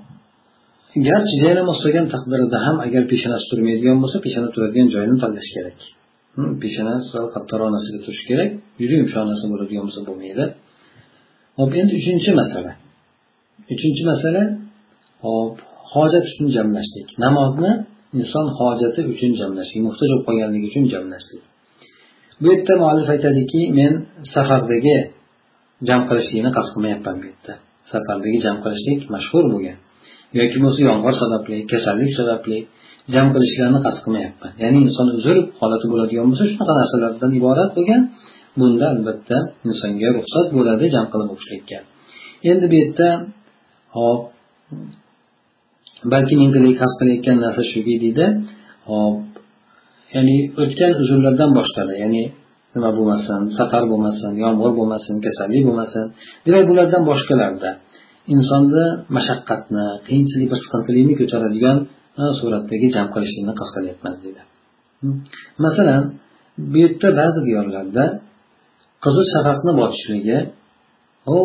garchi 1.07 1.35
jaynamoz 1.43 1.77
solgan 1.83 2.05
taqdirida 2.13 2.57
ham 2.65 2.77
agar 2.85 3.03
peshanasi 3.11 3.45
turmaydigan 3.51 3.97
bo'lsa 4.03 4.17
peshana 4.25 4.49
turadigan 4.55 4.87
joyini 4.93 5.17
tanlash 5.23 5.49
kerak. 5.55 5.79
Hm, 6.35 6.53
peshonasi 6.63 7.17
qattiqronasiga 7.33 7.99
turishi 8.05 8.25
kerak. 8.29 8.49
Juda 8.81 8.95
yumshoq 9.01 9.47
bo'ladigan 9.53 9.83
bo'lsa 9.87 10.01
bo'lmaydi. 10.09 10.45
Hop 11.59 11.71
endi 11.81 11.93
uchinchi 12.01 12.31
masala. 12.41 12.71
Uchinchi 13.73 14.03
masala 14.11 14.41
hop 15.25 15.55
hojat 15.93 16.25
uchun 16.31 16.47
jamlashlik. 16.55 17.07
Namozni 17.25 17.71
inson 18.19 18.47
hojati 18.59 19.01
uchun 19.13 19.31
jamlashlik 19.39 19.81
muhtoj 19.87 20.07
bo'lib 20.11 20.23
qolganligi 20.27 20.65
uchun 20.71 20.85
jamlashlik. 20.93 21.41
Bu 22.41 22.45
yerda 22.51 22.73
muallif 22.81 23.07
aytadiki 23.15 23.61
men 23.79 23.93
safardagi 24.33 24.97
jam 25.87 26.01
qilishlikni 26.09 26.51
qasd 26.57 26.69
qilmayapman 26.73 27.15
bu 27.21 27.25
yerda. 27.31 27.53
Safardagi 27.91 28.37
jam 28.45 28.57
qilishlik 28.63 28.99
mashhur 29.15 29.45
bo'lgan 29.53 29.77
yoki 30.39 30.57
bo'lmasa 30.61 30.81
yomg'ir 30.89 31.15
sababli 31.21 31.57
kasallik 31.71 32.11
sababli 32.19 32.57
jam 33.13 33.27
qilishlarni 33.33 33.79
qasd 33.85 33.99
qilmayapman. 34.05 34.51
Ya'ni 34.63 34.77
inson 34.87 35.07
uzr 35.17 35.37
holati 35.59 35.85
bo'ladigan 35.91 36.25
bo'lsa 36.29 36.43
shunaqa 36.51 36.73
narsalardan 36.81 37.31
iborat 37.39 37.69
bo'lgan 37.77 38.01
bunda 38.59 38.85
albatta 38.93 39.37
insonga 39.69 40.09
ruxsat 40.17 40.47
bo'ladi 40.57 40.85
jam 40.95 41.05
qilib 41.11 41.29
o'qishlikka. 41.35 41.77
Endi 42.51 42.65
bu 42.71 42.75
yerda 42.81 43.09
hop 43.97 44.21
balki 46.13 46.35
men 46.41 46.49
qasd 46.81 46.95
qilayotgan 46.99 47.37
narsa 47.45 47.61
shuki 47.71 47.95
deydi 48.03 48.25
hop 48.89 49.17
ya'ni 50.15 50.35
o'tgan 50.61 50.91
uzrlardan 51.01 51.51
boshqada 51.57 51.93
ya'ni 52.03 52.23
nima 52.75 52.89
bo'lmasin 52.97 53.39
safar 53.57 53.83
bo'lmasin 53.91 54.31
yomg'ir 54.43 54.71
bo'lmasin 54.79 55.15
kasallik 55.25 55.63
bo'lmasin. 55.67 56.05
Demak 56.45 56.63
bulardan 56.69 57.03
boshqalarda 57.09 57.69
insonni 58.33 58.85
mashaqqatni 59.17 59.85
qiyinchilik 60.07 60.47
bir 60.51 60.59
siqintilikni 60.63 61.15
ko'taradigan 61.21 61.77
suratdagi 62.39 62.87
jam 62.95 63.07
qilishlikni 63.13 63.53
qasd 63.59 63.71
qilyapman 63.77 64.13
deydi 64.23 64.41
masalan 65.65 66.03
bu 66.71 66.77
yerda 66.83 67.09
ba'zi 67.21 67.39
diyorlarda 67.47 68.03
qizil 69.03 69.25
shafaqni 69.33 69.71
botishligi 69.81 70.37
u 71.37 71.41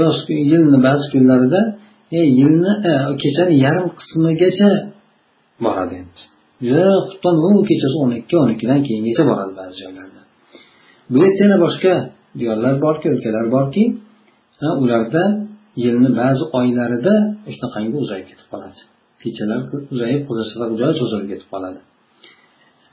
yoz 0.00 0.16
yilni 0.50 0.78
ba'zi 0.86 1.04
kunlarida 1.12 1.60
e, 2.18 2.20
yilni 2.40 2.72
kechani 3.22 3.54
yarim 3.64 3.88
qismigacha 3.98 4.70
boradi 5.64 5.94
endi 6.02 6.22
juda 6.66 6.88
xufton 7.06 7.36
u 7.48 7.50
kechasi 7.68 7.96
o'n 8.02 8.12
ikki 8.20 8.34
o'n 8.42 8.50
ikkidan 8.54 8.80
keyingacha 8.86 9.22
boradi 9.30 9.52
ba'zi 9.60 9.74
joylarda. 9.82 10.20
Bu 11.12 11.16
yerda 11.24 11.42
yana 11.44 11.58
boshqa 11.64 11.92
diyorlar 12.40 12.74
borki 12.84 13.06
o'lkalar 13.14 13.46
borki 13.56 13.84
ularda 14.82 15.22
yilni 15.84 16.10
ba'zi 16.20 16.44
oylarida 16.58 17.14
shunaqangi 17.54 17.96
uzayib 18.04 18.26
ketib 18.30 18.46
qoladi. 18.52 18.80
Kechalar 19.24 19.60
uzayib 19.94 20.22
qizil 20.28 20.72
joy 20.80 20.92
cho'zilib 21.00 21.26
ketib 21.32 21.48
qoladi 21.54 21.80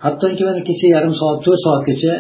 hattoki 0.06 0.44
mana 0.50 0.62
kecha 0.70 0.88
yarim 0.96 1.14
soat 1.22 1.40
to'rt 1.46 1.62
soatgacha 1.68 2.14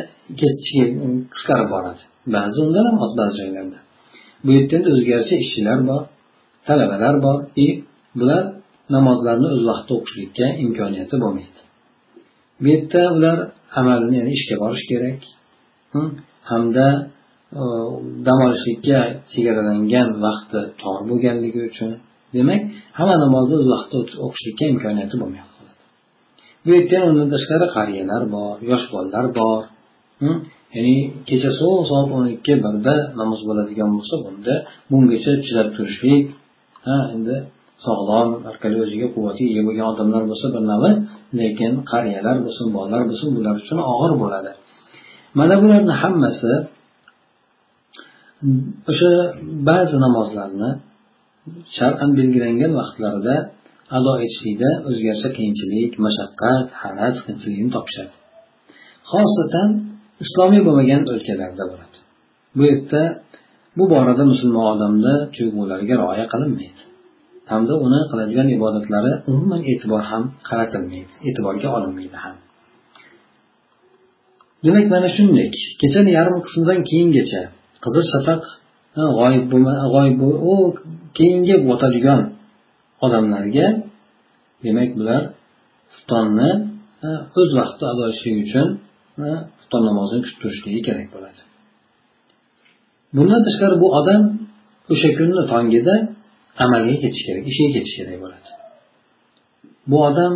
qisqarib 1.34 1.70
boradi. 1.76 2.02
Ba'zi 2.36 2.58
undan 2.66 2.84
ham 2.90 2.98
oz 3.06 3.12
ba'zi 3.20 3.36
joylarda. 3.42 3.78
Bu 4.44 4.50
yerda 4.58 4.74
endi 4.80 4.90
o'zgarchi 4.96 5.36
ishchilar 5.44 5.80
bor 5.90 6.02
talabalar 6.68 7.16
bor 7.26 7.38
и 7.66 7.68
bular 8.20 8.44
namozlarni 8.96 9.48
o'z 9.56 9.64
vaqtida 9.70 9.94
o'qishlikka 10.00 10.48
imkoniyati 10.66 11.16
bo'lmaydi. 11.24 11.62
Bu 12.62 12.68
yerda 12.74 13.02
ular 13.16 13.38
amalni 13.80 14.16
ya'ni 14.20 14.32
ishga 14.38 14.56
borish 14.64 14.84
kerak 14.92 15.20
hamda 16.52 16.88
e, 17.60 17.62
dam 18.28 18.40
olishlikka 18.48 19.00
chegaralangan 19.32 20.08
vaqti 20.26 20.60
tor 20.82 21.00
bo'lganligi 21.10 21.62
uchun 21.70 21.92
demak 22.36 22.62
hamma 22.98 23.16
namozni 23.24 23.56
o'z 23.62 23.68
vaqtida 23.74 24.02
o'qishlikka 24.26 24.66
imkoniyati 24.74 25.16
bo'lmay 25.22 25.44
qoladi. 25.56 25.82
Bu 26.64 26.70
yerda 26.78 26.98
undan 27.10 27.28
tashqari 27.34 27.68
qariyalar 27.76 28.22
bor 28.36 28.56
yosh 28.72 28.86
bolalar 28.94 29.26
bor. 29.40 29.62
Ya'ni 30.76 30.96
kecha 31.30 31.50
sovuq 31.60 31.84
soat 31.90 32.08
o'n 32.18 32.26
ikki 32.36 32.54
birda 32.66 32.96
namoz 33.20 33.42
bo'ladigan 33.50 33.90
bo'lsa 33.96 34.16
bunda 34.26 34.54
bungacha 34.90 35.34
chidab 35.46 35.68
turishlik 35.76 36.24
ha 36.88 36.98
endi 37.16 37.36
sog'lom 37.86 38.30
orqali 38.50 38.78
o'ziga 38.84 39.08
quvvatga 39.16 39.44
ega 39.52 39.62
bo'lgan 39.68 39.88
odamlar 39.94 40.24
bo'lsa 40.32 40.48
bir 40.56 40.64
navi 40.72 40.92
lekin 41.40 41.72
qariyalar 41.92 42.36
bo'lsin 42.46 42.68
bolalar 42.76 43.02
bo'lsin 43.10 43.30
bular 43.38 43.54
uchun 43.62 43.78
og'ir 43.94 44.12
bo'ladi. 44.24 44.52
Mana 45.40 45.56
bularni 45.62 45.94
hammasi 46.02 46.52
o'sha 48.92 49.12
ba'zi 49.70 49.96
namozlarni 50.06 50.70
shar'an 51.78 52.12
belgilangan 52.20 52.72
vaqtlarida 52.80 53.36
ado 53.98 54.14
etishlikda 54.26 54.70
o'zgarsa 54.90 55.28
qiyinchilik 55.38 55.92
mashaqqat 56.06 56.68
havas 56.82 57.16
qiyinchilikni 57.26 57.70
topishadi. 57.76 58.14
Xosatan 59.12 59.70
islomiy 60.24 60.62
bo'lmagan 60.68 61.02
o'lkalarda 61.12 61.64
bo'ladi. 61.72 61.98
Bu 62.58 62.62
yerda 62.70 63.02
bu 63.78 63.84
borada 63.94 64.24
musulmon 64.32 64.66
odamni 64.74 65.16
tuyg'ulariga 65.36 65.96
rioya 66.02 66.26
qilinmaydi. 66.34 66.82
Hamda 67.52 67.74
uni 67.86 68.02
qiladigan 68.12 68.48
ibodatlari 68.58 69.12
umuman 69.32 69.62
e'tibor 69.72 70.02
ham 70.12 70.24
qaratilmaydi 70.50 71.14
e'tiborga 71.28 71.68
olinmaydi 71.78 72.18
ham. 72.24 72.36
Demak 74.66 74.86
mana 74.94 75.10
shunday. 75.18 75.50
Kechani 75.82 76.12
yarim 76.18 76.38
qismidan 76.46 76.80
keyingacha 76.90 77.42
qizil 77.84 78.06
shafaq 78.14 78.44
g'oyib 78.96 79.46
g'oyib 79.94 80.20
u 80.52 80.56
keyingi 81.18 81.56
botadigan 81.70 82.22
odamlarga 83.06 83.68
demak 84.66 84.90
bular 85.00 85.22
xuftonni 85.94 86.52
o'z 87.40 87.52
vaqtida 87.60 87.86
ado 87.94 88.04
etishlik 88.10 88.38
uchun 88.46 88.68
xufton 89.60 89.82
namozini 89.90 90.22
kutib 90.26 90.40
turishligi 90.42 90.82
kerak 90.88 91.08
bo'ladi. 91.16 91.42
Bundan 93.16 93.42
tashqari 93.48 93.76
bu 93.84 93.88
odam 94.00 94.22
o'sha 94.94 95.10
kunni 95.18 95.44
tongida 95.54 95.96
amalga 96.64 96.96
ketishi 97.04 97.24
kerak 97.28 97.44
ishga 97.52 97.68
ketish 97.76 97.96
kerak 98.00 98.18
bo'ladi. 98.24 98.50
Bu 99.90 99.98
odam 100.10 100.34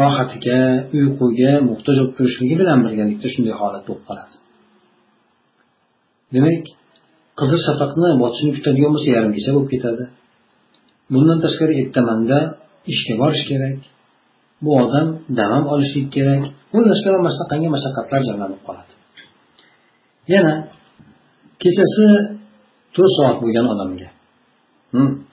rohatiga 0.00 0.60
uyquga 0.98 1.52
muhtoj 1.68 1.96
bo'lib 1.98 2.12
turishligi 2.16 2.54
bilan 2.60 2.78
birgalikda 2.84 3.28
shunday 3.34 3.54
holat 3.60 3.82
bo'lib 3.88 4.04
qoladi. 4.08 4.34
Demak 6.34 6.64
qizil 7.38 7.60
shafaqni 7.68 8.08
botishini 8.22 8.52
kutadigan 8.56 8.90
bo'lsa 8.94 9.08
yarim 9.16 9.32
kecha 9.36 9.50
bo'lib 9.56 9.70
ketadi. 9.74 10.04
Bundan 11.12 11.38
tashqari 11.44 11.74
ertamanda 11.82 12.38
ishga 12.92 13.14
borish 13.22 13.44
kerak. 13.50 13.78
Bu 14.64 14.70
odam 14.82 15.08
dam 15.38 15.50
ham 15.54 15.64
olishlik 15.74 16.06
kerak. 16.16 16.42
Bundan 16.70 16.88
tashqari 16.92 17.16
mana 17.20 17.32
shunaqangi 17.36 17.68
mashaqqatlar 17.76 18.20
jamlanib 18.28 18.60
qoladi? 18.66 18.92
Yana 20.34 20.52
kechasi 21.62 22.04
to'rt 22.94 23.12
soat 23.16 23.36
bo'lgan 23.42 23.66
odamga. 23.74 24.08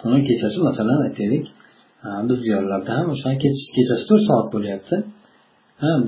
Uni 0.06 0.20
kechasi 0.30 0.58
masalan 0.68 1.00
aytaylik 1.08 1.46
biz 2.28 2.38
diyorlarda 2.46 2.92
ham 2.98 3.08
o'sha 3.14 3.30
kechasi 3.76 4.04
to'rt 4.10 4.24
soat 4.30 4.48
bo'lyapti. 4.56 4.96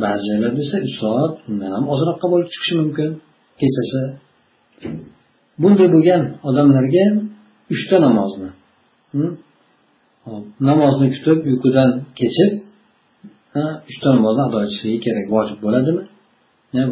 Ba'zi 0.04 0.24
joylarda 0.30 0.62
esa 0.66 0.78
uch 0.88 0.96
soat 1.02 1.34
undan 1.50 1.72
ham 1.76 1.86
ozroqqa 1.94 2.26
bo'lib 2.34 2.50
chiqishi 2.54 2.76
mumkin. 2.82 3.10
Kechasi 3.62 4.02
bunday 5.62 5.88
bo'lgan 5.96 6.22
odamlarga 6.50 7.06
uchta 7.74 7.96
namozni 8.06 8.50
namozni 10.70 11.08
kutib 11.16 11.38
uyqudan 11.50 11.90
kechib 12.20 12.52
uchta 13.90 14.08
namozni 14.18 14.42
ado 14.48 14.58
etishligi 14.66 15.00
kerak 15.06 15.26
vojib 15.36 15.60
bo'ladimi? 15.66 16.04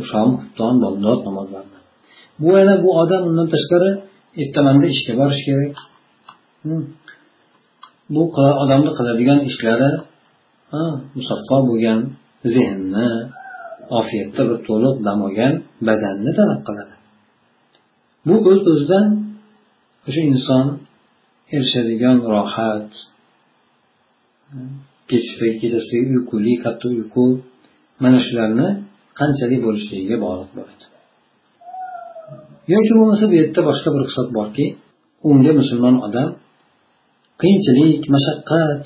Shom 0.10 0.29
xufton 0.41 0.74
bomdod 0.84 1.20
namozlarini 1.27 1.79
bu 2.41 2.50
yana 2.58 2.75
bu 2.84 2.89
odam 3.01 3.22
undan 3.29 3.48
tashqari 3.53 3.89
ertamanda 4.41 4.88
ishga 4.96 5.13
borishi 5.22 5.43
kerak 5.50 5.75
bu 8.13 8.22
odamni 8.63 8.91
qiladigan 8.98 9.39
ishlari 9.50 9.89
musaffo 11.17 11.58
bo'lgan 11.70 12.00
zehnni 12.53 13.08
ofiyatda 14.00 14.41
bir 14.50 14.58
to'liq 14.67 14.96
dam 15.08 15.20
olgan 15.27 15.53
badanni 15.88 16.32
talab 16.39 16.62
qiladi. 16.67 16.93
Bu 18.27 18.34
o'z 18.38 18.46
öz 18.51 18.62
o'zidan 18.72 19.06
o'sha 20.08 20.22
inson 20.32 20.65
erishadigan 21.56 22.18
rohat 22.34 22.92
kechasiga 25.10 26.08
uyquli 26.15 26.53
qattiq 26.65 26.92
uyqu 27.01 27.25
mana 28.03 28.20
shularni 28.25 28.68
qanchalik 29.20 29.60
bo'lishligiga 29.65 30.15
bog'liq 30.25 30.51
bo'ladi. 30.58 30.86
Yoki 32.74 32.94
bo'lmasa 32.98 33.25
bu 33.32 33.36
yerda 33.42 33.62
boshqa 33.70 33.89
bir 33.94 34.01
ruxsat 34.06 34.27
borki 34.38 34.65
unga 35.30 35.51
musulmon 35.60 35.96
odam 36.08 36.30
qiyinchilik 37.42 38.03
mashaqqat 38.15 38.84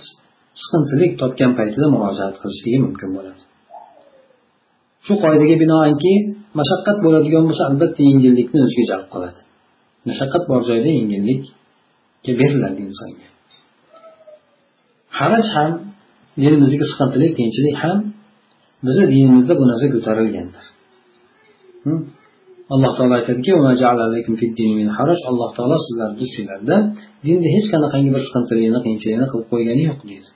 siqintilik 0.61 1.11
topgan 1.21 1.51
paytida 1.59 1.87
murojaat 1.93 2.35
qilishligi 2.41 2.79
mumkin 2.85 3.09
bo'ladi. 3.17 3.41
Shu 5.07 5.13
qoidaga 5.23 5.55
binoanki 5.63 6.13
mashaqqat 6.59 6.97
bo'ladigan 7.05 7.43
bo'lsa 7.47 7.63
albatta 7.69 8.01
yengillikni 8.09 8.59
o'ziga 8.65 8.85
jalb 8.91 9.07
qiladi. 9.13 9.39
Mashaqqat 10.09 10.43
bor 10.51 10.61
joyda 10.69 10.89
yengillikka 10.99 12.31
beriladi 12.39 12.79
insonga. 12.89 13.27
Haraj 15.17 15.45
ham 15.55 15.71
dinimizdagi 16.41 16.85
siqintilik 16.91 17.31
qiyinchilik 17.37 17.75
ham 17.83 17.97
bizni 18.85 19.05
dinimizda 19.13 19.53
bu 19.59 19.63
narsa 19.69 19.85
ko'tarilgandir. 19.95 20.65
Alloh 22.73 22.91
taolo 22.97 23.13
aytadikialloh 23.19 23.73
taolo 25.57 25.77
sizlarni 25.85 26.19
ustinglarda 26.25 26.75
dinda 27.25 27.47
hech 27.55 27.67
qanaqangi 27.73 28.09
bir 28.15 28.21
siqintilikni 28.27 28.79
qiyinchilikni 28.85 29.27
qilib 29.31 29.47
qo'ygani 29.51 29.83
yo'q 29.89 29.99
deydi. 30.09 30.29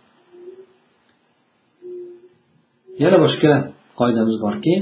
Yana 3.03 3.17
boshqa 3.25 3.51
qoidamiz 4.01 4.37
borki 4.45 4.75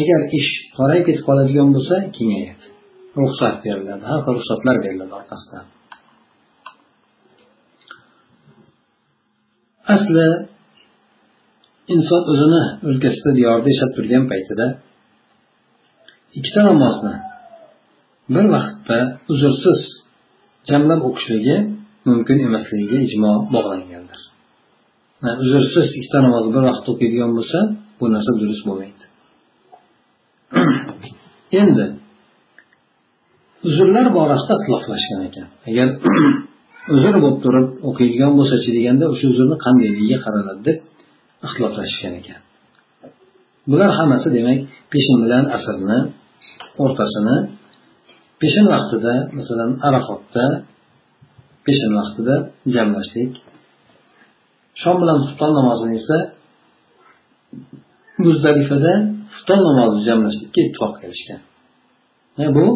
agar 0.00 0.20
ish 0.38 0.50
torayib 0.76 1.04
ketib 1.08 1.24
qoladigan 1.28 1.68
bo'lsa 1.74 1.96
kengayadi. 2.16 2.66
Ruxsat 3.20 3.54
beriladi 3.64 4.04
har 4.10 4.18
xil 4.24 4.32
ruxsatlar 4.38 4.76
beriladi 4.84 5.12
orqasidan. 5.20 5.64
Asli 9.94 10.28
inson 11.94 12.22
o'zini 12.32 12.62
o'lkasida 12.88 13.30
diyorda 13.38 13.68
yashab 13.72 13.90
turgan 13.96 14.24
paytida 14.32 14.66
ikkita 16.38 16.60
namozni 16.70 17.14
bir 18.34 18.46
vaqtda 18.54 18.98
uzrsiz 19.32 19.80
jamlab 20.70 21.00
o'qishligi 21.08 21.56
mumkin 22.08 22.38
emasligiga 22.46 22.98
ijmo 23.06 23.32
bog'langan. 23.54 23.87
Uzrsiz 25.44 25.86
ikkita 25.98 26.18
namozni 26.26 26.50
bir 26.56 26.62
vaqtda 26.68 26.88
o'qiydigan 26.94 27.30
bo'lsa 27.38 27.58
bu 27.98 28.04
narsa 28.14 28.32
durust 28.40 28.62
bo'lmaydi. 28.68 29.04
Endi 31.62 31.86
uzrlar 33.68 34.06
borasida 34.18 34.54
ixtiloflashgan 34.58 35.20
ekan. 35.28 35.46
Agar 35.70 35.88
uzr 36.96 37.14
bo'lib 37.22 37.38
turib 37.44 37.68
o'qiydigan 37.88 38.32
bo'lsachi 38.38 38.70
deganda 38.78 39.04
o'sha 39.12 39.26
uzrni 39.32 39.56
qandayligiga 39.64 40.18
qaraladi 40.24 40.60
deb 40.68 40.78
ixtiloflashishgan 41.46 42.14
ekan. 42.20 42.40
Bular 43.70 43.90
hammasi 43.98 44.28
demak 44.36 44.58
peshin 44.92 45.16
bilan 45.24 45.44
asrni 45.56 45.98
o'rtasini 46.84 47.36
peshin 48.40 48.66
vaqtida 48.74 49.14
masalan 49.38 49.70
arafotda 49.88 50.44
peshin 51.66 51.92
vaqtida 51.98 52.34
jamlashlik 52.74 53.32
shom 54.82 54.96
bilan 55.02 55.18
xufton 55.24 55.52
namozini 55.58 55.94
esa 56.00 56.16
muzdalifada 58.24 58.92
xufton 59.32 59.60
namozini 59.68 60.02
jamlashlikka 60.08 60.60
ittifoq 60.66 60.92
qilishgan. 61.00 61.40
Bu? 62.56 62.66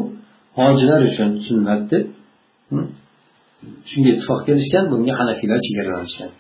Hojilar 0.59 1.01
uchun 1.11 1.31
sunnat 1.47 1.83
deb 1.93 2.05
shunga 3.91 4.11
ittifoq 4.15 4.41
kelishgan 4.49 4.85
bunga 4.93 5.13
hanafiylar 5.21 5.59
chegaralanishgan. 5.67 6.31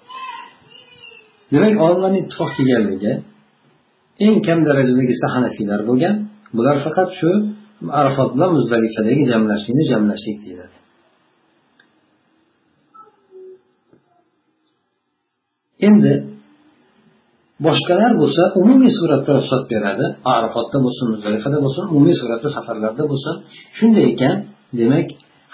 Demak 1.52 1.74
olimlarni 1.86 2.18
ittifoq 2.24 2.50
kelganligi 2.56 3.12
eng 4.26 4.36
kam 4.46 4.58
darajadagi 4.68 5.12
esa 5.16 5.26
hanafiylar 5.36 5.80
bo'lgan. 5.88 6.14
Bular 6.56 6.76
faqat 6.84 7.10
shu 7.18 7.30
arafot 8.00 8.30
bilan 8.34 8.50
muzdalifadagi 8.56 9.22
jamlashlikni 9.32 9.84
jamlashlik 9.92 10.38
deyiladi. 10.44 10.76
Endi 15.88 16.12
boshqalar 17.66 18.12
bo'lsa 18.20 18.42
umumiy 18.60 18.92
suratda 18.98 19.30
ruxsat 19.38 19.62
beradi. 19.72 20.06
Arafotda 20.34 20.78
bo'lsin 20.84 21.06
muzdalifada 21.12 21.58
bo'lsin 21.64 21.84
umumiy 21.92 22.16
suratda 22.22 22.48
safarlarda 22.56 23.04
bo'lsin. 23.12 23.34
Shunday 23.78 24.04
ekan 24.12 24.36
demak 24.80 25.08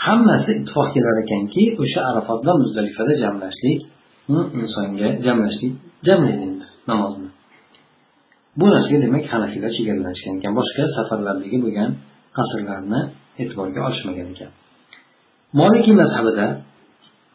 hammasi 0.07 0.51
ittifoq 0.59 0.89
kelar 0.95 1.17
ekanki 1.25 1.63
o'sha 1.83 2.01
arafotda 2.11 2.53
muzdalifada 2.63 3.13
jamlashlik 3.23 3.81
insonga 4.63 5.09
jamlashlik 5.27 5.73
jamlaydi 6.09 6.43
endi 6.49 6.67
namozni 6.91 7.29
bu 8.59 8.65
narsaga 8.73 8.99
demak 9.07 9.25
hanafiylar 9.35 9.71
chegaralanishgan 9.77 10.35
ekan. 10.39 10.53
Boshqa 10.59 10.83
safarlardagi 10.97 11.59
bo'lgan 11.65 11.91
qasrlarni 12.37 13.01
e'tiborga 13.43 13.81
olishmagan 13.89 14.29
ekan. 14.35 14.51
Moliki 15.61 15.93
mazhabida 16.01 16.47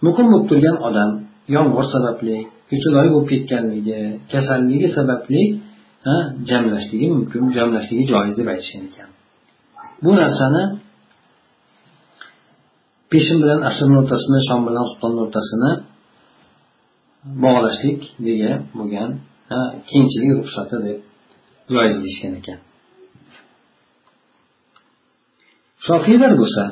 muqim 0.05 0.27
bo'lib 0.31 0.47
turgan 0.51 0.77
odam 0.87 1.09
yomg'ir 1.55 1.85
sababli 1.93 2.37
ko'chaloy 2.69 3.07
bo'lib 3.13 3.27
ketganligi 3.31 3.99
kasalligi 4.31 4.87
sababli 4.97 5.41
jamlashligi 6.49 7.07
mumkin 7.15 7.43
jamlashligi 7.57 8.03
joiz 8.11 8.33
deb 8.39 8.47
aytishgan 8.53 8.83
ekan. 8.89 9.09
Bu 10.03 10.11
narsani 10.21 10.63
peshin 13.11 13.37
bilan 13.43 13.59
asrni 13.69 13.95
o'rtasini 14.01 14.39
shom 14.47 14.61
bilan 14.67 14.85
xufonni 14.91 15.19
o'rtasini 15.25 15.71
bog'lashlik 17.43 18.01
degan 18.27 18.59
bo'lgan 18.79 19.09
keyinchalik 19.89 20.31
ruxsati 20.39 20.77
deb 20.87 20.99
joiz 21.75 21.95
deyishgan 22.03 22.33
ekan. 22.41 22.59
Shofiylar 25.87 26.33
bo'lsa 26.41 26.63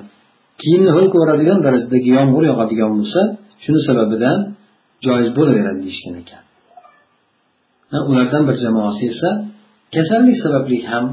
kiyimni 0.62 0.92
ho'l 0.96 1.08
ko'radigan 1.16 1.60
darajadagi 1.66 2.10
yomg'ir 2.18 2.44
yog'adigan 2.52 2.92
bo'lsa 3.00 3.22
shuni 3.64 3.82
sababidan 3.88 4.38
joiz 5.06 5.30
bo'laveradi 5.38 5.80
deyishgan 5.86 6.16
ekan. 6.24 6.44
Ulardan 8.10 8.44
bir 8.50 8.56
jamoasi 8.66 9.04
esa 9.14 9.30
kasallik 9.96 10.38
sababli 10.44 10.78
ham 10.90 11.06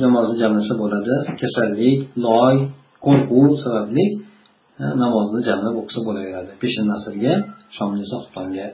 jamoasi 0.00 0.34
jamlasa 0.42 0.74
bo'ladi. 0.82 1.14
Kasallik 1.42 1.98
loy 2.26 2.56
qo'rquv 3.04 3.52
sababli 3.64 4.04
namozni 5.02 5.40
jamlab 5.48 5.74
o'qisa 5.80 6.00
bo'laveradi. 6.08 6.50
Peshin 6.62 6.84
nasrga 6.92 7.34
shomni 7.76 8.00
esa 8.06 8.16
xuftonga 8.22 8.66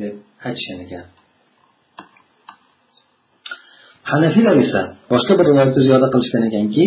deb 0.00 0.14
aytishgan 0.46 0.78
ekan. 0.86 1.06
Hanafiylar 4.12 4.56
esa 4.64 4.80
boshqa 5.12 5.32
bir 5.38 5.44
rivoyatda 5.50 5.80
ziyoda 5.86 6.08
qilishgan 6.14 6.42
ekanki 6.48 6.84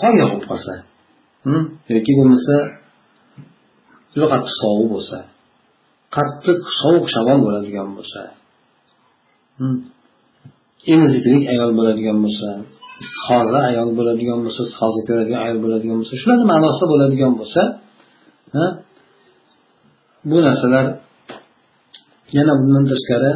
qor 0.00 0.12
yog'ib 0.22 0.42
qolsa 0.50 0.72
hm, 1.46 1.62
yoki 1.94 2.12
bo'lmasa 2.18 2.54
juda 4.12 4.26
qattiq 4.32 4.52
sovuq 4.60 4.88
bo'lsa 4.94 5.18
qattiq 6.16 6.60
sovuq 6.80 7.06
shamol 7.14 7.38
bo'ladigan 7.46 7.88
bo'lsa 7.96 8.20
emiziklik 10.94 11.44
ayol 11.54 11.70
bo'ladigan 11.78 12.18
bo'lsa 12.24 12.48
istihoza 13.02 13.58
ayol 13.70 13.90
bo'ladigan 13.98 14.38
bo'lsa 14.44 14.60
istihoza 14.68 15.00
ko'radigan 15.08 15.40
ayol 15.46 15.58
bo'ladigan 15.64 15.96
bo'lsa 16.00 16.14
shularni 16.22 16.46
ma'nosida 16.52 16.86
bo'ladigan 16.92 17.32
bo'lsa 17.40 17.62
bu 20.30 20.38
narsalar 20.46 20.86
yana 22.36 22.52
bundan 22.60 22.84
tashqari 22.92 23.32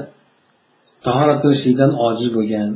tahorat 1.06 1.38
qilishlikdan 1.44 1.90
ojiz 2.08 2.28
bo'lgan 2.36 2.68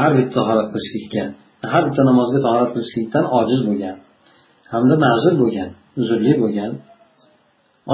har 0.00 0.12
bitta 0.18 0.32
tahorat 0.38 0.68
qilishlikka 0.74 1.24
har 1.72 1.82
bitta 1.88 2.02
namozga 2.10 2.38
tahorat 2.46 2.70
qilishlikdan 2.74 3.24
ojiz 3.38 3.60
bo'lgan 3.68 3.96
hamda 4.72 4.94
ma'zur 5.06 5.34
bo'lgan 5.42 5.70
uzrli 6.00 6.32
bo'lgan 6.42 6.70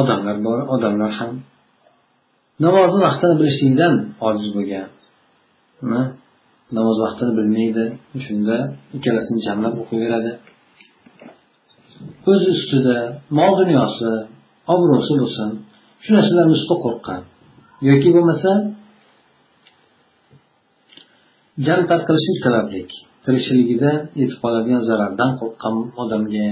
odamlar 0.01 0.37
bor 0.47 0.59
odamlar 0.75 1.11
ham 1.19 1.33
namozni 2.65 3.01
vaqtini 3.07 3.35
bilishlikdan 3.41 3.95
ojiz 4.29 4.49
bo'lgan. 4.57 4.89
Namoz 6.77 6.97
vaqtini 7.05 7.33
bilmaydi 7.39 7.85
shunda 8.27 8.57
ikkalasini 8.97 9.41
jamlab 9.47 9.75
o'qiyveradi. 9.83 10.31
O'z 12.31 12.43
ustida 12.55 12.97
mol 13.39 13.53
dunyosi 13.61 14.11
obro'si 14.75 15.13
bo'lsin 15.21 15.51
shu 16.03 16.11
narsalarni 16.17 16.55
ustida 16.59 16.77
qo'rqqan. 16.85 17.21
Yoki 17.89 18.09
bo'lmasa 18.17 18.51
jam 21.67 21.81
tarqalishlik 21.91 22.39
sababli 22.45 22.81
tirikchiligida 23.25 23.93
yetib 24.21 24.39
qoladigan 24.43 24.83
zarardan 24.89 25.31
qo'rqqan 25.41 25.75
odamga 26.03 26.47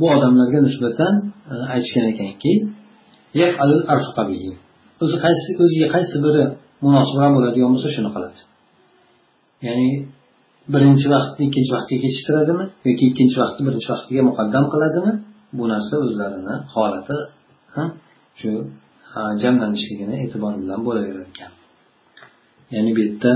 bu 0.00 0.06
odamlarga 0.16 0.58
nisbatan 0.68 1.12
e, 1.52 1.54
aytishgan 1.74 2.06
ekanki 2.12 2.52
o'zi 5.02 5.16
qaysi 5.24 5.48
o'ziga 5.62 5.86
qaysi 5.94 6.16
biri 6.26 6.42
munosibroq 6.84 7.30
bo'ladigan 7.36 7.70
bo'lsa 7.74 7.88
shuni 7.96 8.10
qiladi. 8.14 8.40
Ya'ni 9.66 9.88
birinchi 10.74 11.06
vaqtni 11.14 11.42
ikkinchi 11.48 11.70
vaqtga 11.76 11.96
kechiktiradimi 12.04 12.64
yoki 12.88 13.04
ikkinchi 13.10 13.36
vaqtni 13.42 13.62
birinchi 13.68 13.88
vaqtiga 13.94 14.22
muqaddam 14.30 14.64
qiladimi? 14.72 15.12
Bu 15.58 15.64
narsa 15.72 15.94
o'zlarini 16.04 16.54
holati 16.74 17.16
shu 18.40 18.50
jamlanishligini 19.42 20.14
e'tibor 20.24 20.52
bilan 20.62 20.80
bo'laverar 20.86 21.24
ekan. 21.32 21.52
Ya'ni 22.74 22.90
bu 22.96 23.00
yerda 23.06 23.32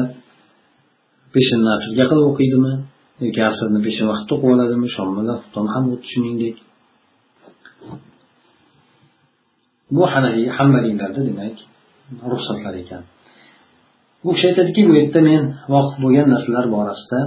peshin 1.35 1.61
asrga 1.75 2.05
qilib 2.11 2.27
o'qiydimi? 2.31 2.73
Yoki 3.25 3.41
asrni 3.51 3.81
peshin 3.87 4.07
vaqtda 4.13 4.33
o'qib 4.37 4.51
oladimi? 4.55 4.89
Shom 4.97 5.09
bilan 5.19 5.37
xufton 5.43 5.67
ham 5.75 5.85
shuningdek. 6.11 6.57
Bu 9.97 10.03
hanafiy 10.13 10.49
hambaliylarda 10.59 11.21
demak 11.29 11.57
ruxsatlar 12.33 12.75
ekan. 12.83 13.03
U 14.27 14.31
kishi 14.35 14.47
aytadiki 14.51 14.83
bu 14.89 14.93
yerda 15.01 15.21
men 15.31 15.43
voqif 15.75 15.97
bo'lgan 16.05 16.27
narsalar 16.35 16.65
borasida 16.77 17.21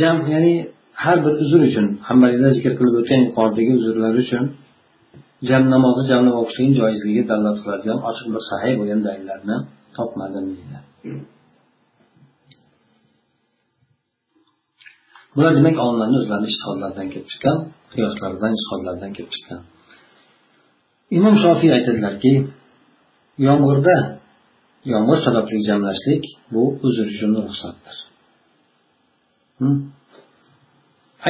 jam 0.00 0.16
ya'ni 0.32 0.54
har 1.02 1.18
bir 1.24 1.32
uzr 1.44 1.60
uchun 1.68 1.86
hambaliylar 2.08 2.50
zikr 2.56 2.72
qilib 2.78 2.94
o'tgan 3.00 3.20
yuqoridagi 3.26 3.72
uzrlar 3.78 4.14
uchun 4.24 4.44
jam 5.48 5.62
namozni 5.74 6.04
jamlab 6.10 6.36
o'qishlikni 6.42 6.74
joizligiga 6.80 7.24
dalolat 7.30 7.58
qiladigan 7.62 7.98
ochiq 8.08 8.26
bir 8.34 8.42
sahiy 8.50 8.74
bo'lgan 8.80 9.00
dalillarni 9.06 9.56
topmadim 9.96 10.44
deydi. 10.54 10.78
Bular 15.36 15.52
demak 15.58 15.76
olimlarni 15.84 16.16
o'zlarini 16.20 16.48
ishtihodlaridan 16.52 17.06
kelib 17.12 17.28
chiqqan 17.32 17.56
qiyoslaridan 17.92 18.52
ishtihodlaridan 18.58 19.10
kelib 19.16 19.32
chiqqan. 19.36 19.60
Imom 21.18 21.34
shofiy 21.42 21.70
aytadilarki 21.78 22.32
yomg'irda 23.46 23.96
yomg'ir 24.92 25.18
sababli 25.26 25.58
jamlashlik 25.68 26.24
bu 26.52 26.62
uzr 26.86 27.06
uchun 27.14 27.30
ruxsatdir. 27.46 27.96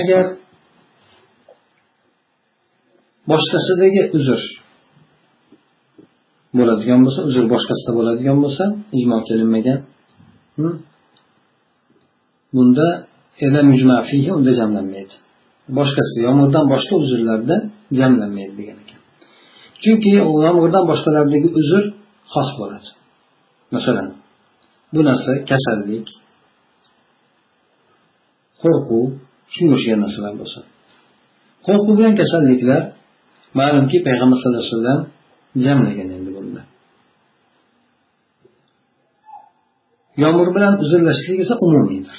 Agar 0.01 0.25
boshqasidagi 3.31 4.03
uzr 4.19 4.41
bo'ladigan 6.59 7.01
bo'lsa 7.05 7.21
uzr 7.29 7.45
boshqasida 7.55 7.93
bo'ladigan 7.99 8.39
bo'lsa 8.45 8.65
ijmo 8.99 9.19
kelinmagan 9.29 9.79
bunda 12.57 12.89
unda 14.39 14.53
jamlanmaydi 14.61 15.15
boshqasi 15.79 16.17
yomg'irdan 16.27 16.65
boshqa 16.73 16.95
uzrlarda 17.03 17.57
jamlanmaydi 18.01 18.55
degan 18.61 18.79
ekan. 18.85 19.01
Chunki 19.83 20.09
yomg'irdan 20.47 20.85
boshqalardagi 20.91 21.49
uzr 21.61 21.85
xos 22.33 22.49
bo'ladi. 22.59 22.89
Masalan 23.75 24.09
bu 24.95 25.01
narsa 25.09 25.33
kasallik 25.51 26.07
qo'rquv 28.63 29.05
shunga 29.55 29.75
o'xshagan 29.77 30.01
narsalar 30.05 30.33
bo'lsa 30.41 30.61
qo'rquv 31.67 31.93
bilan 31.99 32.15
kasalliklar 32.21 32.83
ma'lumki 33.61 33.99
payg'ambar 34.07 34.37
sallallohu 34.41 34.63
alayhi 34.65 34.75
vasallam 34.77 35.01
jamlagan 35.65 36.09
endi 36.17 36.31
bunda 36.37 36.63
yomg'ir 40.23 40.49
bilan 40.57 40.75
uzrlashlik 40.85 41.39
esa 41.45 41.55
umumiydir 41.67 42.19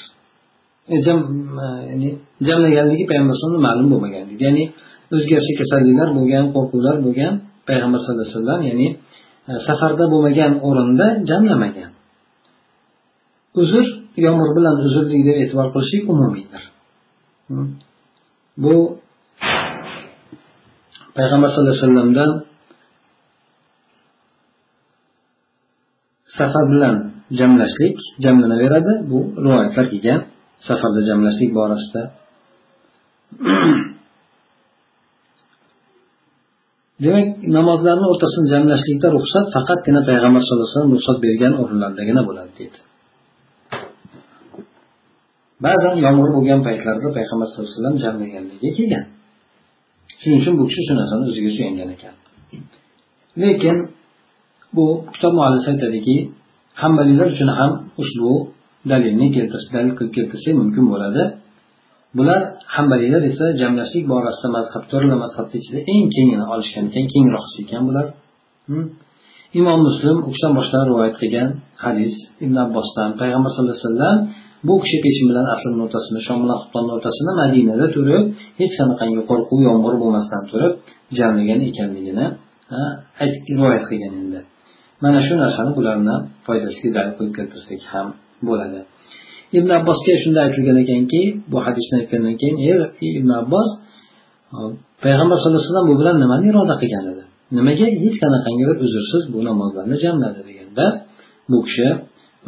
E, 0.94 0.96
e, 0.96 1.68
ya'ni 1.90 2.08
jamlaganligi 2.48 3.04
payg'ambar 3.10 3.34
alayhisalomga 3.34 3.62
ma'lum 3.68 3.86
bo'lmagan 3.92 4.26
ya'ni 4.44 4.64
o'zgarishli 5.14 5.54
kasalliklar 5.60 6.08
bo'lgan 6.18 6.44
qo'rquvlar 6.54 6.96
bo'lgan 7.06 7.32
payg'ambar 7.68 7.98
sallallohu 8.02 8.26
alayhi 8.26 8.38
vasallam 8.38 8.60
ya'ni 8.70 8.86
e, 9.50 9.52
safarda 9.66 10.04
bo'lmagan 10.12 10.52
o'rinda 10.68 11.06
jamlamagan. 11.30 11.90
Uzr 13.62 13.84
yomg'ir 14.26 14.50
bilan 14.56 14.76
uzrlik 14.86 15.22
deb 15.28 15.36
e'tibor 15.42 15.66
qilishlik 15.74 16.04
umumiydir 16.12 16.62
bu 18.64 18.74
payg'ambar 21.16 21.48
sallallohu 21.50 21.74
alayhi 21.74 21.86
vasallamdan 21.86 22.32
safar 26.38 26.64
bilan 26.72 26.96
jamlashlik 27.38 27.96
jamlanaveradi. 28.24 28.92
Bu 29.10 29.18
rivoyatlar 29.44 29.86
kelgan. 29.92 30.20
Safarda 30.68 31.00
jamlashlik 31.08 31.50
borasida. 31.58 32.02
Demak 37.04 37.26
namozlarni 37.56 38.06
o'rtasini 38.12 38.46
jamlashlikda 38.52 39.08
ruxsat 39.16 39.46
faqatgina 39.56 40.00
payg'ambar 40.08 40.40
sallallohu 40.44 40.64
alayhi 40.66 40.76
vasallam 40.76 40.94
ruxsat 40.96 41.16
bergan 41.26 41.52
o'rinlardagina 41.62 42.22
bo'ladi 42.28 42.52
deydi. 42.58 42.78
Ba'zan 45.66 45.94
yomg'ir 46.04 46.30
bo'lgan 46.36 46.60
paytlarda 46.66 47.08
payg'ambar 47.16 47.46
sallallohu 47.48 47.68
alayhi 47.68 47.78
vasallam 47.78 47.96
jamlaganligi 48.04 48.68
kelgan. 48.78 49.04
Shuning 50.20 50.38
uchun 50.42 50.54
bu 50.60 50.64
kishi 50.70 50.82
shu 50.86 50.92
narsani 51.00 51.22
o'ziga 51.30 51.50
suyangan 51.56 51.88
ekan. 51.96 52.14
Lekin 53.42 53.76
bu 54.76 54.86
kitob 55.14 55.32
muallifi 55.38 55.68
aytadiki 55.74 56.16
hambalilar 56.82 57.26
uchun 57.34 57.48
ham 57.58 57.72
ushbu 58.02 58.32
dalilni 58.90 59.26
keltirish 59.36 59.68
dalil 59.74 59.92
qilib 59.98 60.12
keltirsak 60.18 60.54
mumkin 60.62 60.84
bo'ladi. 60.92 61.22
Bular 62.18 62.40
hambaliylar 62.76 63.22
esa 63.30 63.46
jamlashlik 63.60 64.04
borasida 64.12 64.48
mazhab 64.58 64.82
to'rtla 64.90 65.16
mazhabni 65.24 65.56
ichida 65.62 65.80
eng 65.92 66.04
kengini 66.14 66.44
olishgan 66.54 66.84
ekan 66.90 67.04
kengroq 67.14 67.46
ekan 67.62 67.82
bular. 67.88 68.06
Imom 69.60 69.80
muslim 69.88 70.16
u 70.26 70.28
kishidan 70.32 70.52
boshqa 70.58 70.78
rivoyat 70.90 71.14
qilgan 71.20 71.48
hadis 71.84 72.14
ibn 72.44 72.56
abbosdan 72.66 73.10
payg'ambar 73.20 73.50
sallallohu 73.54 73.76
alayhi 73.76 73.88
vasallam 73.88 74.16
bu 74.68 74.74
kishi 74.82 74.98
peshin 75.04 75.26
bilan 75.30 75.46
asrni 75.54 75.80
o'rtasini 75.86 76.20
shom 76.26 76.38
bilan 76.44 76.56
xuftonni 76.62 76.90
o'rtasini 76.96 77.32
madinada 77.42 77.86
turib 77.96 78.24
hech 78.60 78.72
qanaqangi 78.80 79.22
qo'rquv 79.30 79.60
yomg'ir 79.68 79.94
bo'lmasdan 80.02 80.42
turib 80.50 80.72
jamlagan 81.18 81.60
ekanligini 81.68 82.26
aytib 83.22 83.42
rivoyat 83.54 83.84
qilgan 83.90 84.12
endi. 84.22 84.40
Mana 85.04 85.18
shu 85.26 85.34
narsani 85.42 85.70
bularni 85.78 86.16
foydasiga 86.46 86.90
dalil 86.96 87.12
qilib 87.18 87.34
keltirsak 87.38 87.82
ham 87.92 88.08
bo'ladi. 88.48 88.80
Ibn 89.58 89.70
abbosga 89.78 90.14
shunda 90.22 90.40
aytilgan 90.46 90.78
ekanki 90.84 91.22
bu 91.50 91.56
hadisni 91.66 91.94
aytgandan 92.00 92.34
keyin 92.40 92.56
ey 92.66 92.72
ibn 93.20 93.30
abbos 93.42 93.68
payg'ambar 95.04 95.36
sallallohu 95.38 95.60
alayhi 95.60 95.72
vasallam 95.72 95.88
bu 95.90 95.94
bilan 96.00 96.16
nimani 96.22 96.44
iroda 96.50 96.74
qilgan 96.82 97.04
edi? 97.12 97.24
Nimaga 97.56 97.86
hech 98.04 98.16
qanaqangi 98.22 98.64
bir 98.70 98.76
uzrsiz 98.86 99.22
bu 99.34 99.38
namozlarni 99.48 99.96
jamladi? 100.04 100.40
deganda 100.48 100.86
bu 101.50 101.58
kishi 101.66 101.88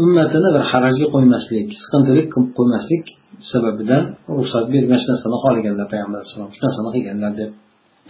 ummatini 0.03 0.49
bir 0.55 0.65
harajga 0.71 1.07
qo'ymaslik 1.15 1.69
siqintilik 1.83 2.27
qilib 2.35 2.51
qo'ymaslik 2.59 3.05
sababidan 3.53 4.05
ruxsat 4.39 4.65
bergan 4.75 4.99
shu 5.03 5.09
narsani 5.13 5.37
xohlaganlar 5.45 5.87
payg'ambar 5.93 6.19
alayhisalom 6.21 6.51
shu 6.57 6.61
narsani 6.67 6.91
qilganlar 6.97 7.33
deb 7.41 7.51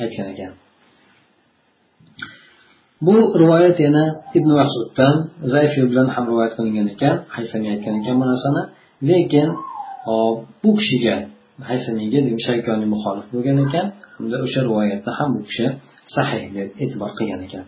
aytgan 0.03 0.27
ekan. 0.35 0.53
Bu 3.07 3.17
rivoyat 3.43 3.77
yana 3.87 4.05
ibn 4.39 4.51
masuddan 4.61 5.17
zayf 5.53 5.73
bilan 5.91 6.09
ham 6.15 6.25
rivoyat 6.31 6.53
qilingan 6.59 6.89
ekan 6.95 7.17
haysamiy 7.37 7.71
aytgan 7.75 7.95
ekan 8.01 8.15
bu 8.21 8.25
narsani. 8.33 8.63
Lekin 9.11 9.49
bu 10.63 10.71
kishiga 10.79 11.17
haysamiyga 11.69 12.19
shaykoniy 12.47 12.89
muxolif 12.95 13.27
bo'lgan 13.35 13.59
ekan. 13.67 13.87
Hamda 14.17 14.37
o'sha 14.47 14.61
rivoyatni 14.69 15.13
ham 15.19 15.29
bu 15.37 15.41
kishi 15.49 15.67
sahih 16.15 16.45
deb 16.57 16.69
e'tibor 16.83 17.11
qilgan 17.19 17.41
ekan. 17.47 17.65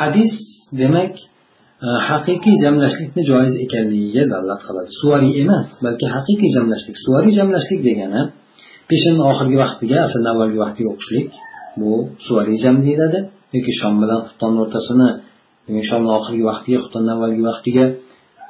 Hadis 0.00 0.32
demak 0.80 1.14
e, 1.86 1.88
haqiqiy 2.08 2.56
jamlashlikni 2.64 3.22
joiz 3.30 3.54
ekanligiga 3.64 4.22
dalolat 4.32 4.60
qiladi. 4.66 4.90
Suvariy 5.00 5.32
emas 5.42 5.66
balki 5.84 6.06
haqiqiy 6.16 6.50
jamlashlik. 6.56 6.96
Suvariy 7.04 7.32
jamlashlik 7.38 7.80
degani 7.88 8.22
peshinni 8.90 9.22
oxirgi 9.30 9.56
vaqtiga 9.64 9.96
aslida 10.06 10.28
avvalgi 10.34 10.58
vaqtiga 10.64 10.88
o'qishlik. 10.94 11.30
Bu 11.80 11.90
suvariy 12.26 12.58
jam 12.64 12.76
deyiladi. 12.86 13.20
Yoki 13.54 13.72
shom 13.80 13.94
bilan 14.02 14.20
xuftonni 14.26 14.58
o'rtasini 14.64 15.08
demak 15.66 15.84
shomni 15.90 16.10
oxirgi 16.18 16.44
vaqtiga 16.50 16.78
xuftonni 16.84 17.10
avvalgi 17.16 17.42
vaqtiga 17.50 17.84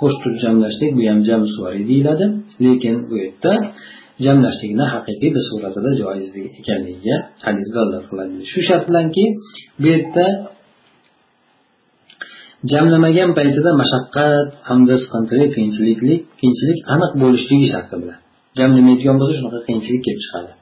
qo'shib 0.00 0.20
turib 0.22 0.38
jamlashlik 0.44 0.90
bu 0.96 1.02
ham 1.10 1.20
jam 1.28 1.42
suvariy 1.54 1.84
deyiladi. 1.90 2.24
Lekin 2.64 2.96
bu 3.08 3.14
yerda 3.22 3.52
jamlashlikni 4.24 4.84
haqiqiy 4.94 5.30
bir 5.36 5.44
suratida 5.48 5.90
joiz 6.00 6.24
ekanligiga 6.60 7.16
hadis 7.46 7.68
dalolat 7.76 8.04
qiladi. 8.10 8.34
Shu 8.52 8.60
shart 8.68 8.84
bilanki 8.88 9.24
bu 9.80 9.86
yerda 9.92 10.26
jamlamagan 12.72 13.30
paytida 13.38 13.70
mashaqqat 13.82 14.48
hamda 14.68 14.94
siqintilik 15.02 15.50
qiyinchiliklik 15.56 16.22
qiyinchilik 16.40 16.78
aniq 16.94 17.12
bo'lishligi 17.22 17.68
sharti 17.74 17.94
bilan 18.02 18.18
jamlamaydigan 18.58 19.16
bo'lsa 19.20 19.34
shunaqa 19.38 19.60
qiyinchilik 19.66 20.02
kelib 20.06 20.20
chiqadi. 20.24 20.52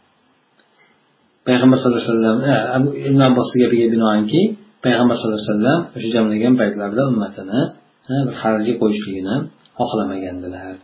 Payg'ambar 1.49 1.77
sallallohu 1.81 2.03
alayhi 2.03 2.13
vasallam 2.15 2.85
ibn 3.09 3.21
abbosni 3.29 3.57
gapiga 3.63 3.87
binoanki 3.95 4.41
payg'ambar 4.85 5.15
sallallohu 5.19 5.41
alayhi 5.43 5.53
vasallam 5.53 5.81
o'sha 5.97 6.09
jamlagan 6.17 6.55
paytlarida 6.61 7.03
ummatini 7.13 7.61
bir 8.27 8.35
harajga 8.43 8.75
qo'yishligini 8.83 9.37
xohlamagandilar. 9.79 10.75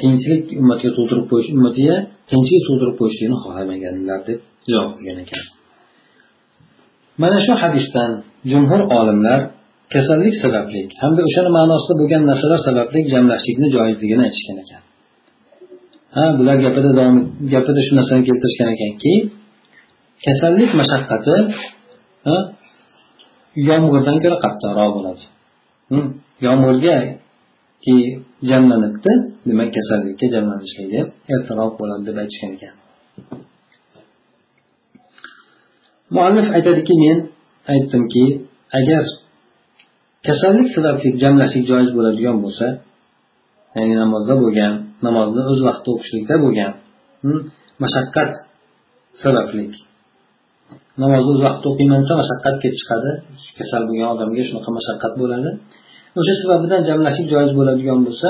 Qiyinchilik 0.00 0.44
ummatga 0.60 0.90
tug'dirib 0.96 1.26
qo'yish 1.32 1.48
ummatiga 1.56 1.96
qiyinchilik 2.30 2.62
tug'dirib 2.68 2.96
qo'yishligini 3.00 3.36
xohlamaganlar 3.44 4.20
deb 4.28 4.38
javob 4.70 4.92
qilgan 4.98 5.18
ekan. 5.24 5.44
Mana 7.22 7.38
shu 7.46 7.52
hadisdan 7.62 8.10
jumhur 8.52 8.80
olimlar 8.98 9.40
kasallik 9.94 10.34
sababli 10.42 10.80
hamda 11.02 11.20
o'shani 11.28 11.50
ma'nosida 11.58 11.94
bo'lgan 12.00 12.22
narsalar 12.30 12.60
sababli 12.68 12.98
jamlashlikni 13.12 13.68
joizligini 13.76 14.22
aytishgan 14.28 14.58
ekan. 14.64 14.82
Ha 16.16 16.24
bular 16.38 16.56
gapida 16.64 16.90
davom 16.98 17.16
gapida 17.54 17.80
shu 17.86 17.92
narsani 17.98 18.22
keltirishgan 18.28 18.68
ekanki 18.76 19.14
kasallik 20.26 20.70
mashaqqati 20.80 21.36
yomg'irdan 23.68 24.16
ko'ra 24.22 24.36
qattiqroq 24.44 24.90
bo'ladi. 24.96 25.24
Yomg'irga 26.46 26.96
jamlanibdi 28.50 29.12
demak 29.48 29.68
kasallikka 29.76 30.26
jamlanishligi 30.34 31.00
ertaroq 31.34 31.72
bo'ladi 31.80 32.02
deb 32.08 32.16
aytishgan 32.22 32.50
ekan. 32.56 32.74
Muallif 36.14 36.46
aytadiki 36.56 36.94
men 37.04 37.18
aytdimki 37.72 38.24
agar 38.78 39.04
kasallik 40.26 40.68
sababli 40.74 41.08
jamlashlik 41.22 41.64
joiz 41.70 41.90
bo'ladigan 41.96 42.36
bo'lsa 42.44 42.66
ya'ni 43.76 43.94
namozda 44.02 44.34
bo'lgan 44.42 44.74
namozni 45.06 45.42
o'z 45.52 45.60
vaqtida 45.68 45.90
o'qishlikda 45.96 46.34
bo'lgan. 46.44 46.72
Hmm? 47.24 47.40
Mashaqqat 47.82 48.30
sababli 49.22 49.64
namozni 51.02 51.30
o'z 51.34 51.40
vaqtida 51.46 51.68
o'qiyman 51.72 52.00
desa 52.02 52.14
mashaqqat 52.22 52.54
kelib 52.62 52.78
chiqadi. 52.80 53.10
Kasal 53.58 53.82
bo'lgan 53.88 54.08
odamga 54.14 54.42
shunaqa 54.48 54.70
mashaqqat 54.78 55.12
bo'ladi. 55.20 55.50
O'sha 56.18 56.34
sababidan 56.42 56.80
jamlashlik 56.88 57.26
joiz 57.34 57.52
bo'ladigan 57.58 57.98
bo'lsa 58.06 58.28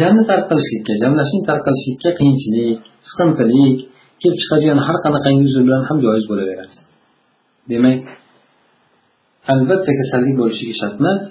jamni 0.00 0.22
tark 0.30 0.44
qilishlikka 0.50 0.92
jamlashni 1.02 1.40
tark 1.48 1.62
qilishlikka 1.66 2.10
qiyinchilik 2.18 2.80
siqintilik 3.10 3.78
kelib 4.22 4.38
chiqadigan 4.42 4.78
har 4.86 4.96
qanaqangi 5.04 5.42
uzr 5.50 5.62
bilan 5.66 5.82
ham 5.88 5.98
joiz 6.04 6.24
bo'laveradi. 6.30 6.76
Demak 7.70 8.00
albatta 9.52 9.92
kasallik 10.00 10.34
bo'lishligi 10.40 10.74
shart 10.80 10.96
emas. 11.02 11.22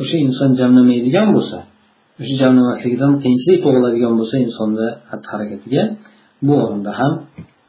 O'sha 0.00 0.16
inson 0.26 0.50
jamlamaydigan 0.60 1.28
bo'lsa 1.36 1.58
o'sha 2.20 2.34
jamlamasligidan 2.42 3.12
qiyinchilik 3.22 3.58
tug'iladigan 3.64 4.14
bo'lsa 4.20 4.36
insonda 4.46 4.86
xatti 5.10 5.28
harakatiga 5.32 5.82
bu 6.46 6.52
o'rinda 6.64 6.92
ham 7.00 7.12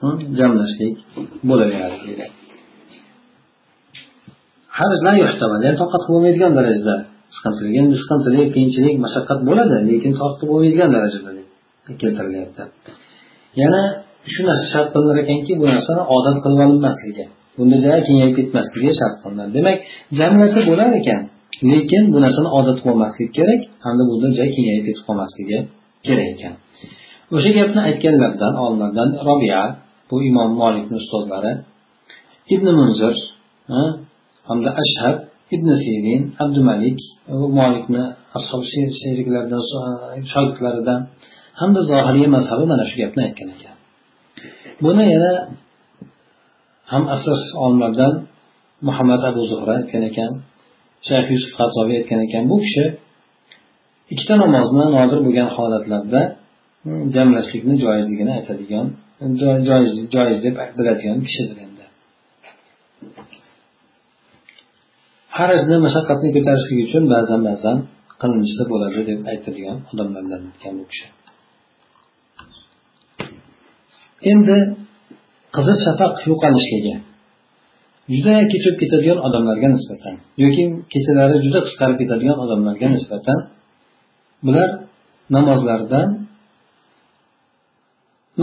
hmm, 0.01 0.17
jamlashlik 0.39 0.95
bo'laveradi 1.49 1.97
deydi. 2.07 2.25
Ya'ni 5.67 5.77
toqat 5.83 6.03
bo'lmaydigan 6.09 6.51
darajada. 6.59 6.95
Qisqartirilgan 7.31 7.83
endi 7.85 7.97
siqintilik 8.01 8.49
qiyinchilik 8.55 8.95
mashaqqat 9.05 9.39
bo'ladi 9.49 9.75
lekin 9.89 10.11
toqat 10.19 10.41
bo'lmaydigan 10.49 10.89
darajada 10.95 11.31
keltirilyapti. 12.01 12.63
Yana 13.61 13.81
shu 14.33 14.41
narsa 14.47 14.65
shart 14.73 14.89
qilinar 14.93 15.17
ekanki 15.23 15.53
bu 15.61 15.65
narsani 15.73 16.03
odat 16.15 16.37
qilib 16.43 16.59
olinmasligi 16.65 17.25
bunda 17.57 17.77
ja 17.85 17.93
kengayib 18.07 18.33
ketmasligi 18.39 18.91
shart 18.99 19.15
qilinadi 19.23 19.51
demak 19.57 19.77
jamlasa 20.19 20.59
bo'lar 20.69 20.89
ekan. 21.01 21.21
Lekin 21.71 22.03
bu 22.13 22.17
narsani 22.25 22.49
odat 22.59 22.77
qilmaslik 22.85 23.29
kerak 23.37 23.61
hamda 23.85 24.03
bunda 24.09 24.27
joy 24.37 24.49
kengayib 24.55 24.83
ketib 24.87 25.03
qolmasligi 25.07 25.57
kerak 26.05 26.27
ekan. 26.33 26.53
O'sha 27.35 27.51
gapni 27.57 27.79
aytganlardan 27.89 28.53
olimlardan 28.63 29.09
robiya 29.27 29.61
bu 30.09 30.15
imom 30.29 30.51
molikni 30.61 30.95
ustozlari 31.01 31.51
ibn 32.53 32.67
munzir 32.79 33.15
hamda 34.49 34.69
ashhab 34.81 35.15
ibn 35.55 35.69
sirin 35.83 36.21
abdumalik 36.43 36.99
molikni 37.59 38.03
ashob 38.37 38.61
sheriklaridan 39.01 39.61
shogirdlaridan 40.33 40.99
hamda 41.61 41.81
zohiriy 41.91 42.27
mazhabi 42.35 42.65
mana 42.71 42.83
shu 42.89 42.95
gapni 43.01 43.21
aytgan 43.27 43.49
ekan. 43.55 43.75
Buni 44.83 45.03
yana 45.13 45.31
ham 46.91 47.03
asr 47.15 47.39
olimlardan 47.63 48.13
muhammad 48.87 49.21
abu 49.29 49.41
zuhra 49.51 49.73
aytgan 49.79 50.03
ekan. 50.11 50.31
Shayx 51.07 51.25
yusuf 51.33 51.51
qazoviy 51.59 51.95
aytgan 52.01 52.19
ekan 52.27 52.43
bu 52.51 52.57
kishi 52.65 52.85
ikkita 54.13 54.35
namozni 54.43 54.85
nodir 54.95 55.19
bo'lgan 55.25 55.49
holatlarda 55.55 56.21
jamlashlikni 57.15 57.75
joizligini 57.83 58.31
aytadigan 58.39 58.87
joiz 59.69 59.87
joiz 60.15 60.37
deb 60.45 60.55
biladigan 60.77 61.17
kishidir 61.27 61.57
endi. 61.65 61.85
Harajni 65.37 65.77
mashaqqatni 65.85 66.29
ko'tarishlik 66.35 66.79
uchun 66.85 67.03
ba'zan 67.13 67.41
ba'zan 67.49 67.77
qilinishsa 68.21 68.63
bo'ladi 68.71 69.01
deb 69.09 69.19
aytadigan 69.31 69.77
odamlardan 69.91 70.41
ekan 70.53 70.73
bu 70.79 70.85
kishi. 70.91 71.07
Endi 74.31 74.57
qizil 75.55 75.77
shafaq 75.85 76.13
yo'qolishligi 76.29 76.95
juda 78.13 78.34
kechib 78.54 78.76
ketadigan 78.82 79.19
odamlarga 79.28 79.67
nisbatan 79.76 80.15
yoki 80.43 80.63
kechalari 80.93 81.36
juda 81.45 81.60
qisqarib 81.65 81.97
ketadigan 82.02 82.38
odamlarga 82.45 82.88
nisbatan 82.95 83.38
bular 84.45 84.69
namozlardan 85.36 86.08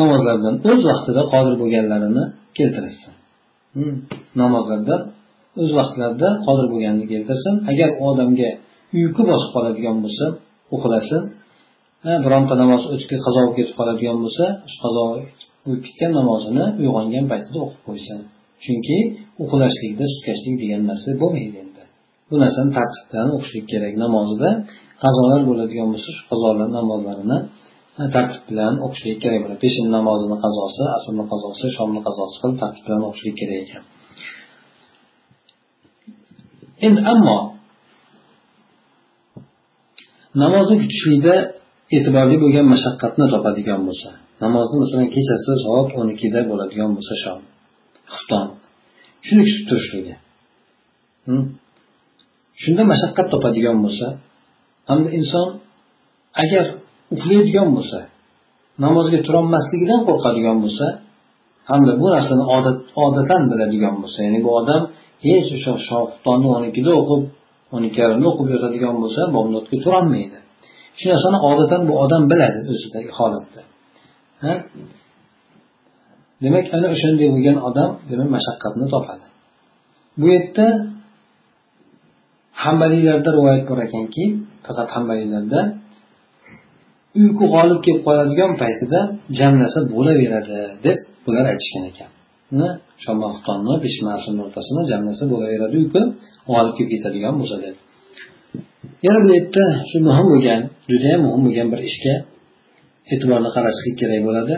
namozlardan 0.00 0.54
o'z 0.70 0.80
vaqtida 0.90 1.22
qodir 1.32 1.54
bo'lganlarini 1.62 2.24
keltirishsin. 2.58 3.12
Hmm. 3.76 3.94
namozlarda 4.42 4.96
o'z 5.62 5.70
vaqtlarida 5.78 6.28
qodir 6.46 6.66
bo'lganini 6.72 7.06
keltirsin. 7.12 7.54
Agar 7.70 7.88
u 8.00 8.02
odamga 8.12 8.50
uyqu 8.98 9.22
bosib 9.30 9.50
qoladigan 9.54 9.96
bo'lsa 10.04 10.26
uxlasin 10.76 11.22
bironta 12.24 12.54
namoz 12.62 12.82
o'tib 12.92 13.08
qazo 13.26 13.38
bo'lib 13.42 13.56
ketib 13.58 13.74
qoladigan 13.80 14.16
bo'lsa 14.24 14.44
shu 14.70 14.78
qazo 14.84 15.02
bo'lib 15.64 15.80
ketgan 15.86 16.12
namozini 16.18 16.64
uyg'ongan 16.82 17.24
paytida 17.32 17.58
o'qib 17.64 17.82
qo'ysin. 17.88 18.18
Chunki 18.64 18.96
uxlashlikda 19.42 20.04
sutkashlik 20.12 20.54
degan 20.62 20.82
narsa 20.90 21.10
bo'lmaydi 21.22 21.56
endi. 21.64 21.82
Bu 22.28 22.34
narsani 22.42 22.70
tartib 22.78 23.04
bilan 23.10 23.28
o'qishlik 23.36 23.66
kerak. 23.72 23.92
Namozida 24.04 24.50
qazolar 25.04 25.40
bo'ladigan 25.48 25.88
bo'lsa 25.92 26.10
shu 26.16 26.22
qazolar 26.30 26.68
namozlarini 26.78 27.38
e, 28.00 28.02
tartib 28.14 28.44
bilan 28.50 28.74
o'qishlik 28.86 29.18
kerak 29.24 29.40
bo'ladi. 29.44 29.60
Peshin 29.64 29.86
namozini 29.96 30.36
qazosi 30.44 30.84
asrni 30.96 31.24
qazosi 31.32 31.66
shomni 31.76 32.00
qazosi 32.06 32.36
qilib 32.40 32.58
tartib 32.62 32.82
bilan 32.86 33.02
o'qishlik 33.08 33.36
kerak 33.40 33.58
ekan. 33.64 33.84
Endi 36.86 37.00
ammo 37.12 37.38
namozni 40.42 40.76
kutishlikda 40.82 41.34
e'tiborli 41.96 42.36
bo'lgan 42.42 42.66
mashaqqatni 42.74 43.26
topadigan 43.32 43.80
bo'lsa 43.88 44.10
namozni 44.44 44.76
masalan 44.82 45.08
kechasi 45.14 45.52
soat 45.64 45.88
o'n 45.98 46.08
ikkida 46.14 46.40
bo'ladigan 46.50 46.90
bo'lsa 46.96 47.14
shom 47.24 47.38
xufton 48.12 48.46
shuni 49.26 49.42
kutib 49.46 49.64
turishligi 49.68 50.14
hm? 51.26 51.44
shunda 52.62 52.82
mashaqqat 52.92 53.26
topadigan 53.32 53.78
bo'lsa 53.84 54.06
hamda 54.90 55.08
inson 55.18 55.48
agar 56.42 56.64
uxlaydigan 57.14 57.68
bo'lsa 57.76 57.98
namozga 58.84 59.18
turolmasligidan 59.26 60.00
qo'rqadigan 60.08 60.58
bo'lsa 60.64 60.86
hamda 61.70 61.92
bu 62.00 62.06
narsani 62.14 62.44
odat 62.56 62.78
odatan 63.04 63.42
biladigan 63.50 63.94
bo'lsa 64.02 64.18
ya'ni 64.26 64.40
bu 64.46 64.50
odam 64.60 64.82
hech 65.26 65.48
o'sha 65.56 65.72
shoftonni 65.88 66.48
o'n 66.56 66.62
ikkida 66.70 66.92
o'qib 67.00 67.22
o'n 67.74 67.82
ikki 67.88 67.98
yarimda 68.04 68.26
o'qib 68.32 68.48
yotadigan 68.54 68.94
bo'lsa 69.02 69.20
bomdodga 69.36 69.76
turolmaydi. 69.84 70.38
Shu 70.98 71.06
narsani 71.12 71.38
odatan 71.50 71.82
bu 71.88 71.94
odam 72.04 72.22
biladi 72.32 72.58
o'zidagi 72.72 73.10
holatda. 73.18 73.60
Demak 76.42 76.66
ana 76.76 76.86
o'shanday 76.94 77.28
bo'lgan 77.34 77.56
odam 77.68 77.90
demak 78.10 78.28
mashaqqatni 78.36 78.86
topadi. 78.94 79.26
Bu 80.20 80.26
yerda 80.34 80.66
hambaliylarda 82.64 83.30
rivoyat 83.36 83.64
bor 83.70 83.78
ekanki 83.86 84.24
faqat 84.66 84.88
hambaliylarda 84.96 85.60
uyqu 87.20 87.44
g'olib 87.54 87.80
kelib 87.84 88.02
qoladigan 88.08 88.52
paytida 88.62 89.00
jamlasa 89.38 89.78
bo'laveradi 89.94 90.60
deb 90.86 90.98
bular 91.24 91.44
aytishgan 91.52 91.84
ekan. 91.92 92.10
Shomoxtonni 93.04 93.74
pishmasini 93.84 94.40
o'rtasini 94.46 94.82
jamlasa 94.90 95.24
bo'laveradi 95.32 95.74
uyqu 95.82 96.02
g'olib 96.50 96.74
kelib 96.76 96.90
ketadigan 96.94 97.34
bo'lsa 97.40 97.56
deb. 97.64 97.76
Yana 99.06 99.18
bu 99.24 99.28
yerda 99.36 99.64
shu 99.90 99.96
muhim 100.08 100.26
bo'lgan 100.32 100.60
judayam 100.90 101.20
muhim 101.26 101.42
bo'lgan 101.46 101.68
bir 101.72 101.80
ishga 101.90 102.14
e'tiborni 103.12 103.50
qaratishlik 103.56 103.96
kerak 104.00 104.20
bo'ladi. 104.28 104.54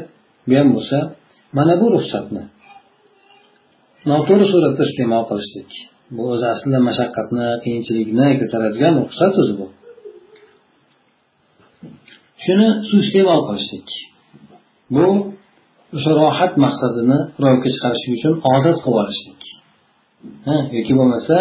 Bu 0.49 0.53
ham 0.61 0.69
bo'lsa 0.77 0.99
mana 1.57 1.75
bu 1.81 1.87
ruxsatni. 1.95 2.43
Noto'g'ri 4.11 4.47
suratda 4.53 4.83
iste'mol 4.89 5.25
qilishlik. 5.31 5.71
Bu 6.17 6.23
o'zi 6.33 6.47
aslida 6.55 6.79
mashaqqatni 6.89 7.47
qiyinchilikni 7.65 8.29
ko'taradigan 8.41 8.95
ruxsat 9.03 9.35
o'zi 9.43 9.55
bu. 9.61 9.67
Shuni 12.45 12.69
suiiste'mol 12.89 13.41
qilishlik. 13.49 13.89
Bu 14.95 15.07
o'sha 15.97 16.13
rohat 16.21 16.53
maqsadini 16.65 17.19
ro'yobga 17.43 17.69
chiqarishlik 17.75 18.13
uchun 18.19 18.35
odat 18.55 18.77
qilib 18.85 18.99
olishlik. 19.03 19.43
Yoki 20.77 20.93
bo'lmasa 20.99 21.37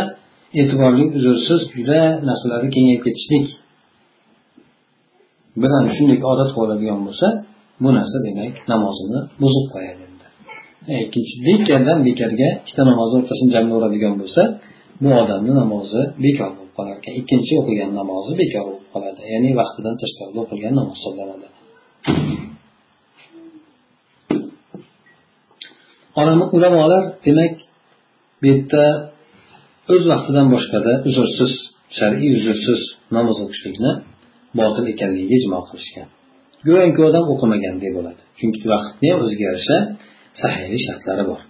e'tiborli 0.62 1.06
uzrsiz 1.18 1.62
juda 1.76 2.00
narsalarni 2.28 2.70
kengayib 2.76 3.02
ketishlik 3.08 3.48
bilan 5.64 5.84
shunday 5.96 6.20
odat 6.32 6.50
qilib 6.54 6.64
oladigan 6.66 7.00
bo'lsa 7.08 7.28
bu 7.84 7.90
narsa 7.98 8.18
demak 8.28 8.56
namozini 8.74 9.20
buzib 9.42 9.68
qo'yadi 9.74 10.04
ikkinchi 11.06 11.34
bekardan 11.48 12.00
bekarga 12.08 12.50
ikkita 12.62 12.84
namozni 12.92 13.16
o'rtasini 13.22 13.52
jamlayveradigan 13.56 14.14
bo'lsa 14.22 14.42
bu 15.04 15.10
odamni 15.22 15.54
namozi 15.62 16.02
bekor 16.26 16.50
bo'lib 16.58 16.74
qolar 16.78 16.96
ekan 17.00 17.14
ikkinchi 17.22 17.54
o'qigan 17.62 17.92
namozi 18.00 18.32
bekor 18.42 18.64
bo'lib 18.70 18.88
qoladi. 18.94 19.22
Ya'ni 19.34 19.50
vaqtidan 19.62 19.96
tashqarida 20.02 20.40
o'qilgan 20.44 20.74
namoz 20.80 20.96
hisoblanadi. 20.98 21.48
Ulamolar 26.58 27.04
demak 27.26 27.56
bu 28.42 28.46
yerda 28.52 28.84
o'z 29.94 30.04
vaqtidan 30.14 30.48
boshqada 30.54 30.94
uzrsiz 31.10 31.54
shar'iy 31.98 32.32
uzrsiz 32.40 32.82
namoz 33.18 33.38
o'qishlikni 33.46 33.92
botil 34.60 34.86
ekanligiga 34.94 35.36
ijmo 35.40 35.60
qilishgan. 35.70 36.10
Go'yoki 36.68 37.02
odam 37.10 37.26
o'qimagandek 37.34 37.92
bo'ladi. 37.98 38.22
Chunki 38.40 38.66
vaqtni 38.74 39.10
o'ziga 39.22 39.44
yarasha 39.50 39.78
sahiylik 40.42 40.82
shartlari 40.88 41.24
bor. 41.32 41.42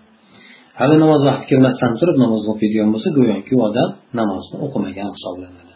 Hali 0.80 0.96
namoz 1.04 1.22
vaqti 1.30 1.46
kirmasdan 1.52 1.92
turib 2.00 2.18
namozni 2.24 2.50
o'qiydigan 2.54 2.90
bo'lsa 2.94 3.10
go'yoki 3.18 3.52
u 3.58 3.60
odam 3.70 3.90
namozni 4.20 4.56
o'qimagan 4.66 5.10
hisoblanadi. 5.16 5.74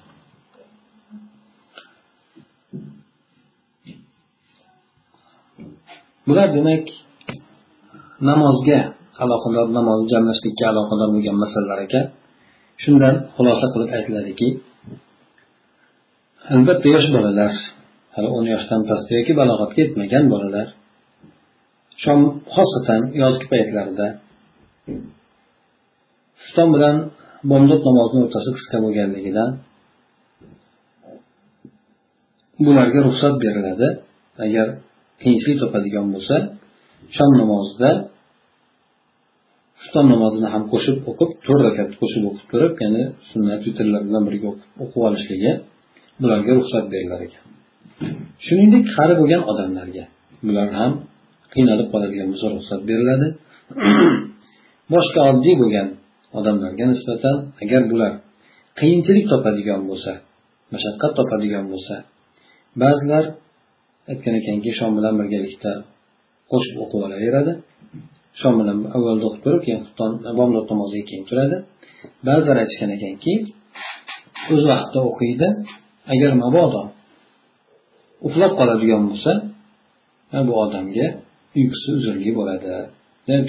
Bular 6.27 6.47
demak 6.57 6.85
namozga 8.29 8.79
aloqador 9.23 9.67
namozni 9.77 10.07
jamlashlikka 10.13 10.65
aloqador 10.73 11.09
bo'lgan 11.15 11.37
masalalar 11.43 11.79
ekan. 11.87 12.05
Shundan 12.83 13.15
xulosa 13.35 13.65
qilib 13.73 13.89
aytiladiki 13.97 14.47
albatta 16.55 16.87
yosh 16.95 17.07
bolalar 17.15 17.53
hali 18.15 18.29
o'n 18.37 18.45
yoshdan 18.53 18.81
pastda 18.89 19.11
yoki 19.19 19.33
balog'atga 19.41 19.79
yetmagan 19.83 20.25
bolalar. 20.33 20.67
Shom 22.03 22.19
xosatan 22.53 23.01
yozgi 23.21 23.45
paytlarida 23.53 24.07
xufton 26.41 26.69
bilan 26.75 26.95
bomdod 27.51 27.81
namozini 27.89 28.21
o'rtasi 28.25 28.49
qisqa 28.57 28.77
bo'lganligidan 28.85 29.49
bularga 32.65 32.99
ruxsat 33.07 33.33
beriladi. 33.43 33.87
Agar 34.45 34.67
qiyinchilik 35.21 35.57
topadigan 35.63 36.07
bo'lsa 36.13 36.35
shom 37.15 37.31
namozida 37.41 37.91
xufton 39.81 40.05
namozini 40.13 40.47
ham 40.53 40.63
qo'shib 40.71 40.97
o'qib 41.11 41.29
to'rt 41.45 41.61
rakat 41.67 41.89
qo'shib 42.01 42.23
o'qib 42.29 42.45
turib 42.51 42.73
ya'ni 42.83 43.03
sunnat 43.29 43.61
vitrlar 43.67 44.01
bilan 44.07 44.23
birga 44.27 44.47
o'qib 44.83 45.01
olishligi 45.09 45.51
bularga 46.21 46.51
ruxsat 46.59 46.85
berilar 46.93 47.21
ekan. 47.27 47.45
Shuningdek 48.45 48.83
qari 48.95 49.13
bo'lgan 49.19 49.41
odamlarga 49.51 50.05
bular 50.47 50.67
ham 50.77 50.91
qiynalib 51.53 51.87
qoladigan 51.93 52.27
bo'lsa 52.31 52.47
ruxsat 52.55 52.81
beriladi. 52.89 53.27
Boshqa 54.93 55.19
oddiy 55.31 55.55
bo'lgan 55.61 55.87
odamlarga 56.39 56.85
nisbatan 56.91 57.37
agar 57.63 57.81
bular 57.91 58.11
qiyinchilik 58.79 59.25
topadigan 59.31 59.81
bo'lsa 59.89 60.11
mashaqqat 60.73 61.11
topadigan 61.19 61.65
bo'lsa 61.71 61.95
ba'zilar 62.83 63.25
aytgan 64.11 64.35
ekanki 64.41 64.71
shom 64.79 64.91
bilan 64.97 65.13
birgalikda 65.19 65.71
qo'shib 66.51 66.75
o'qib 66.83 67.01
olaveradi. 67.07 67.53
Shom 68.41 68.53
bilan 68.59 68.77
avvalda 68.95 69.23
o'qib 69.29 69.41
turib 69.45 69.61
keyin 69.65 69.81
bomdod 70.39 70.65
namoziga 70.71 71.05
keyin 71.09 71.25
turadi. 71.29 71.57
Ba'zilar 72.27 72.57
aytishgan 72.63 72.91
ekanki 72.97 73.33
o'z 74.53 74.63
vaqtida 74.71 74.99
o'qiydi. 75.09 75.47
Agar 76.13 76.31
mabodo 76.43 76.81
uxlab 78.27 78.53
qoladigan 78.59 79.03
bo'lsa 79.09 79.31
bu 80.47 80.53
odamga 80.65 81.07
uyqusi 81.59 81.87
uzunligi 81.97 82.31
bo'ladi. 82.39 82.73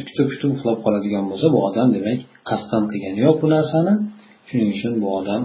Kutib 0.09 0.27
kutib 0.33 0.51
uxlab 0.57 0.79
qoladigan 0.85 1.25
bo'lsa 1.31 1.47
bu 1.55 1.59
odam 1.69 1.89
demak 1.97 2.19
qasddan 2.49 2.85
qilgani 2.91 3.21
yo'q 3.27 3.37
bu 3.43 3.49
narsani. 3.57 3.95
Shuning 4.49 4.71
uchun 4.77 4.93
bu 5.03 5.09
odam 5.21 5.43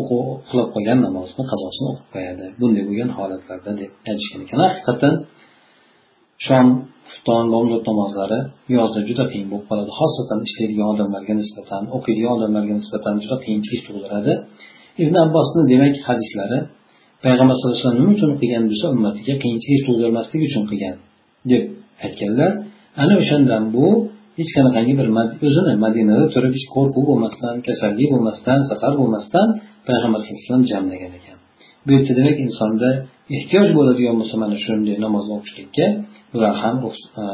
uxlab 0.00 0.68
qolgan 0.74 0.98
namozni 1.06 1.44
qazosini 1.52 1.86
o'qib 1.92 2.08
qo'yadi. 2.14 2.44
Bunday 2.60 2.82
bo'lgan 2.88 3.10
holatlarda 3.18 3.72
deb 3.80 3.90
aytishgan 4.10 4.40
ekan. 4.44 4.58
Haqiqatdan 4.66 5.14
shom 6.46 6.66
xufton 7.10 7.44
bomdod 7.54 7.82
namozlari 7.90 8.40
yozda 8.78 9.00
juda 9.08 9.24
qiyin 9.32 9.48
bo'lib 9.52 9.66
qoladi. 9.70 9.90
Xosatan 10.00 10.40
ishlaydigan 10.48 10.88
odamlarga 10.94 11.34
nisbatan 11.40 11.82
o'qiydigan 11.96 12.32
odamlarga 12.38 12.74
nisbatan 12.80 13.14
juda 13.22 13.36
qiyinchilik 13.44 13.82
tug'diradi. 13.88 14.32
Ibn 15.02 15.14
abbosni 15.24 15.62
demak 15.72 15.94
hadislari 16.08 16.58
payg'ambar 17.26 17.54
sallallohu 17.56 17.76
alayhi 17.76 17.84
vasallam 17.84 18.00
nima 18.02 18.12
uchun 18.16 18.32
qilgan 18.40 18.64
desa 18.72 18.86
ummatiga 18.94 19.34
qiyinchilik 19.42 19.82
tug'dirmaslik 19.88 20.40
uchun 20.48 20.64
qilgan 20.70 20.96
deb 21.50 21.64
aytganlar. 22.06 22.50
Ana 23.02 23.14
o'shandan 23.22 23.62
bu 23.74 23.86
hech 24.38 24.50
qanaqangi 24.56 24.94
bir 25.00 25.08
o'zini 25.48 25.72
madinada 25.84 26.26
turib 26.34 26.52
hech 26.56 26.66
qo'rquv 26.74 27.04
bo'lmasdan 27.10 27.54
kasallik 27.66 28.08
bo'lmasdan 28.14 28.58
safar 28.70 28.92
bo'lmasdan 29.00 29.46
payg'ambar 29.88 30.18
sallallohu 30.20 30.38
alayhi 30.38 30.48
vasallam 30.48 30.64
jamlagan 30.72 31.12
ekan. 31.20 31.36
Bu 31.84 31.90
yerda 31.96 32.12
demak 32.18 32.36
insonda 32.46 32.88
ehtiyoj 33.36 33.68
bo'ladigan 33.78 34.14
bo'lsa 34.20 34.36
mana 34.42 34.56
shunday 34.64 34.96
namozni 35.06 35.32
o'qishlikka 35.38 35.86
bular 36.32 36.52
ham 36.62 36.76
e, 37.22 37.24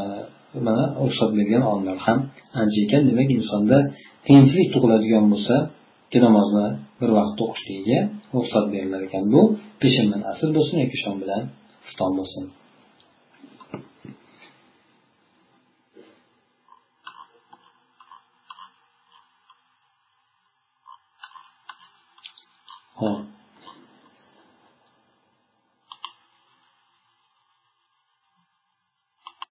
mana 0.66 0.84
ruxsat 1.06 1.30
bergan 1.38 1.62
olimlar 1.70 1.98
ham 2.06 2.18
ancha 2.60 2.78
ekan. 2.86 3.02
Demak 3.10 3.28
insonda 3.38 3.78
qiyinchilik 4.26 4.68
tug'iladigan 4.74 5.24
bo'lsa 5.32 5.56
namozni 6.26 6.66
bir 7.02 7.10
vaqt 7.18 7.38
o'qishligiga 7.44 8.00
ruxsat 8.34 8.66
berilar 8.74 9.02
ekan. 9.08 9.24
Bu 9.34 9.42
peshindan 9.82 10.22
asr 10.32 10.48
bo'lsin 10.56 10.76
yoki 10.84 10.98
shom 11.04 11.16
bilan 11.22 11.42
xufton 11.86 12.12
bo'lsin. 12.18 12.44
Hop 23.00 23.31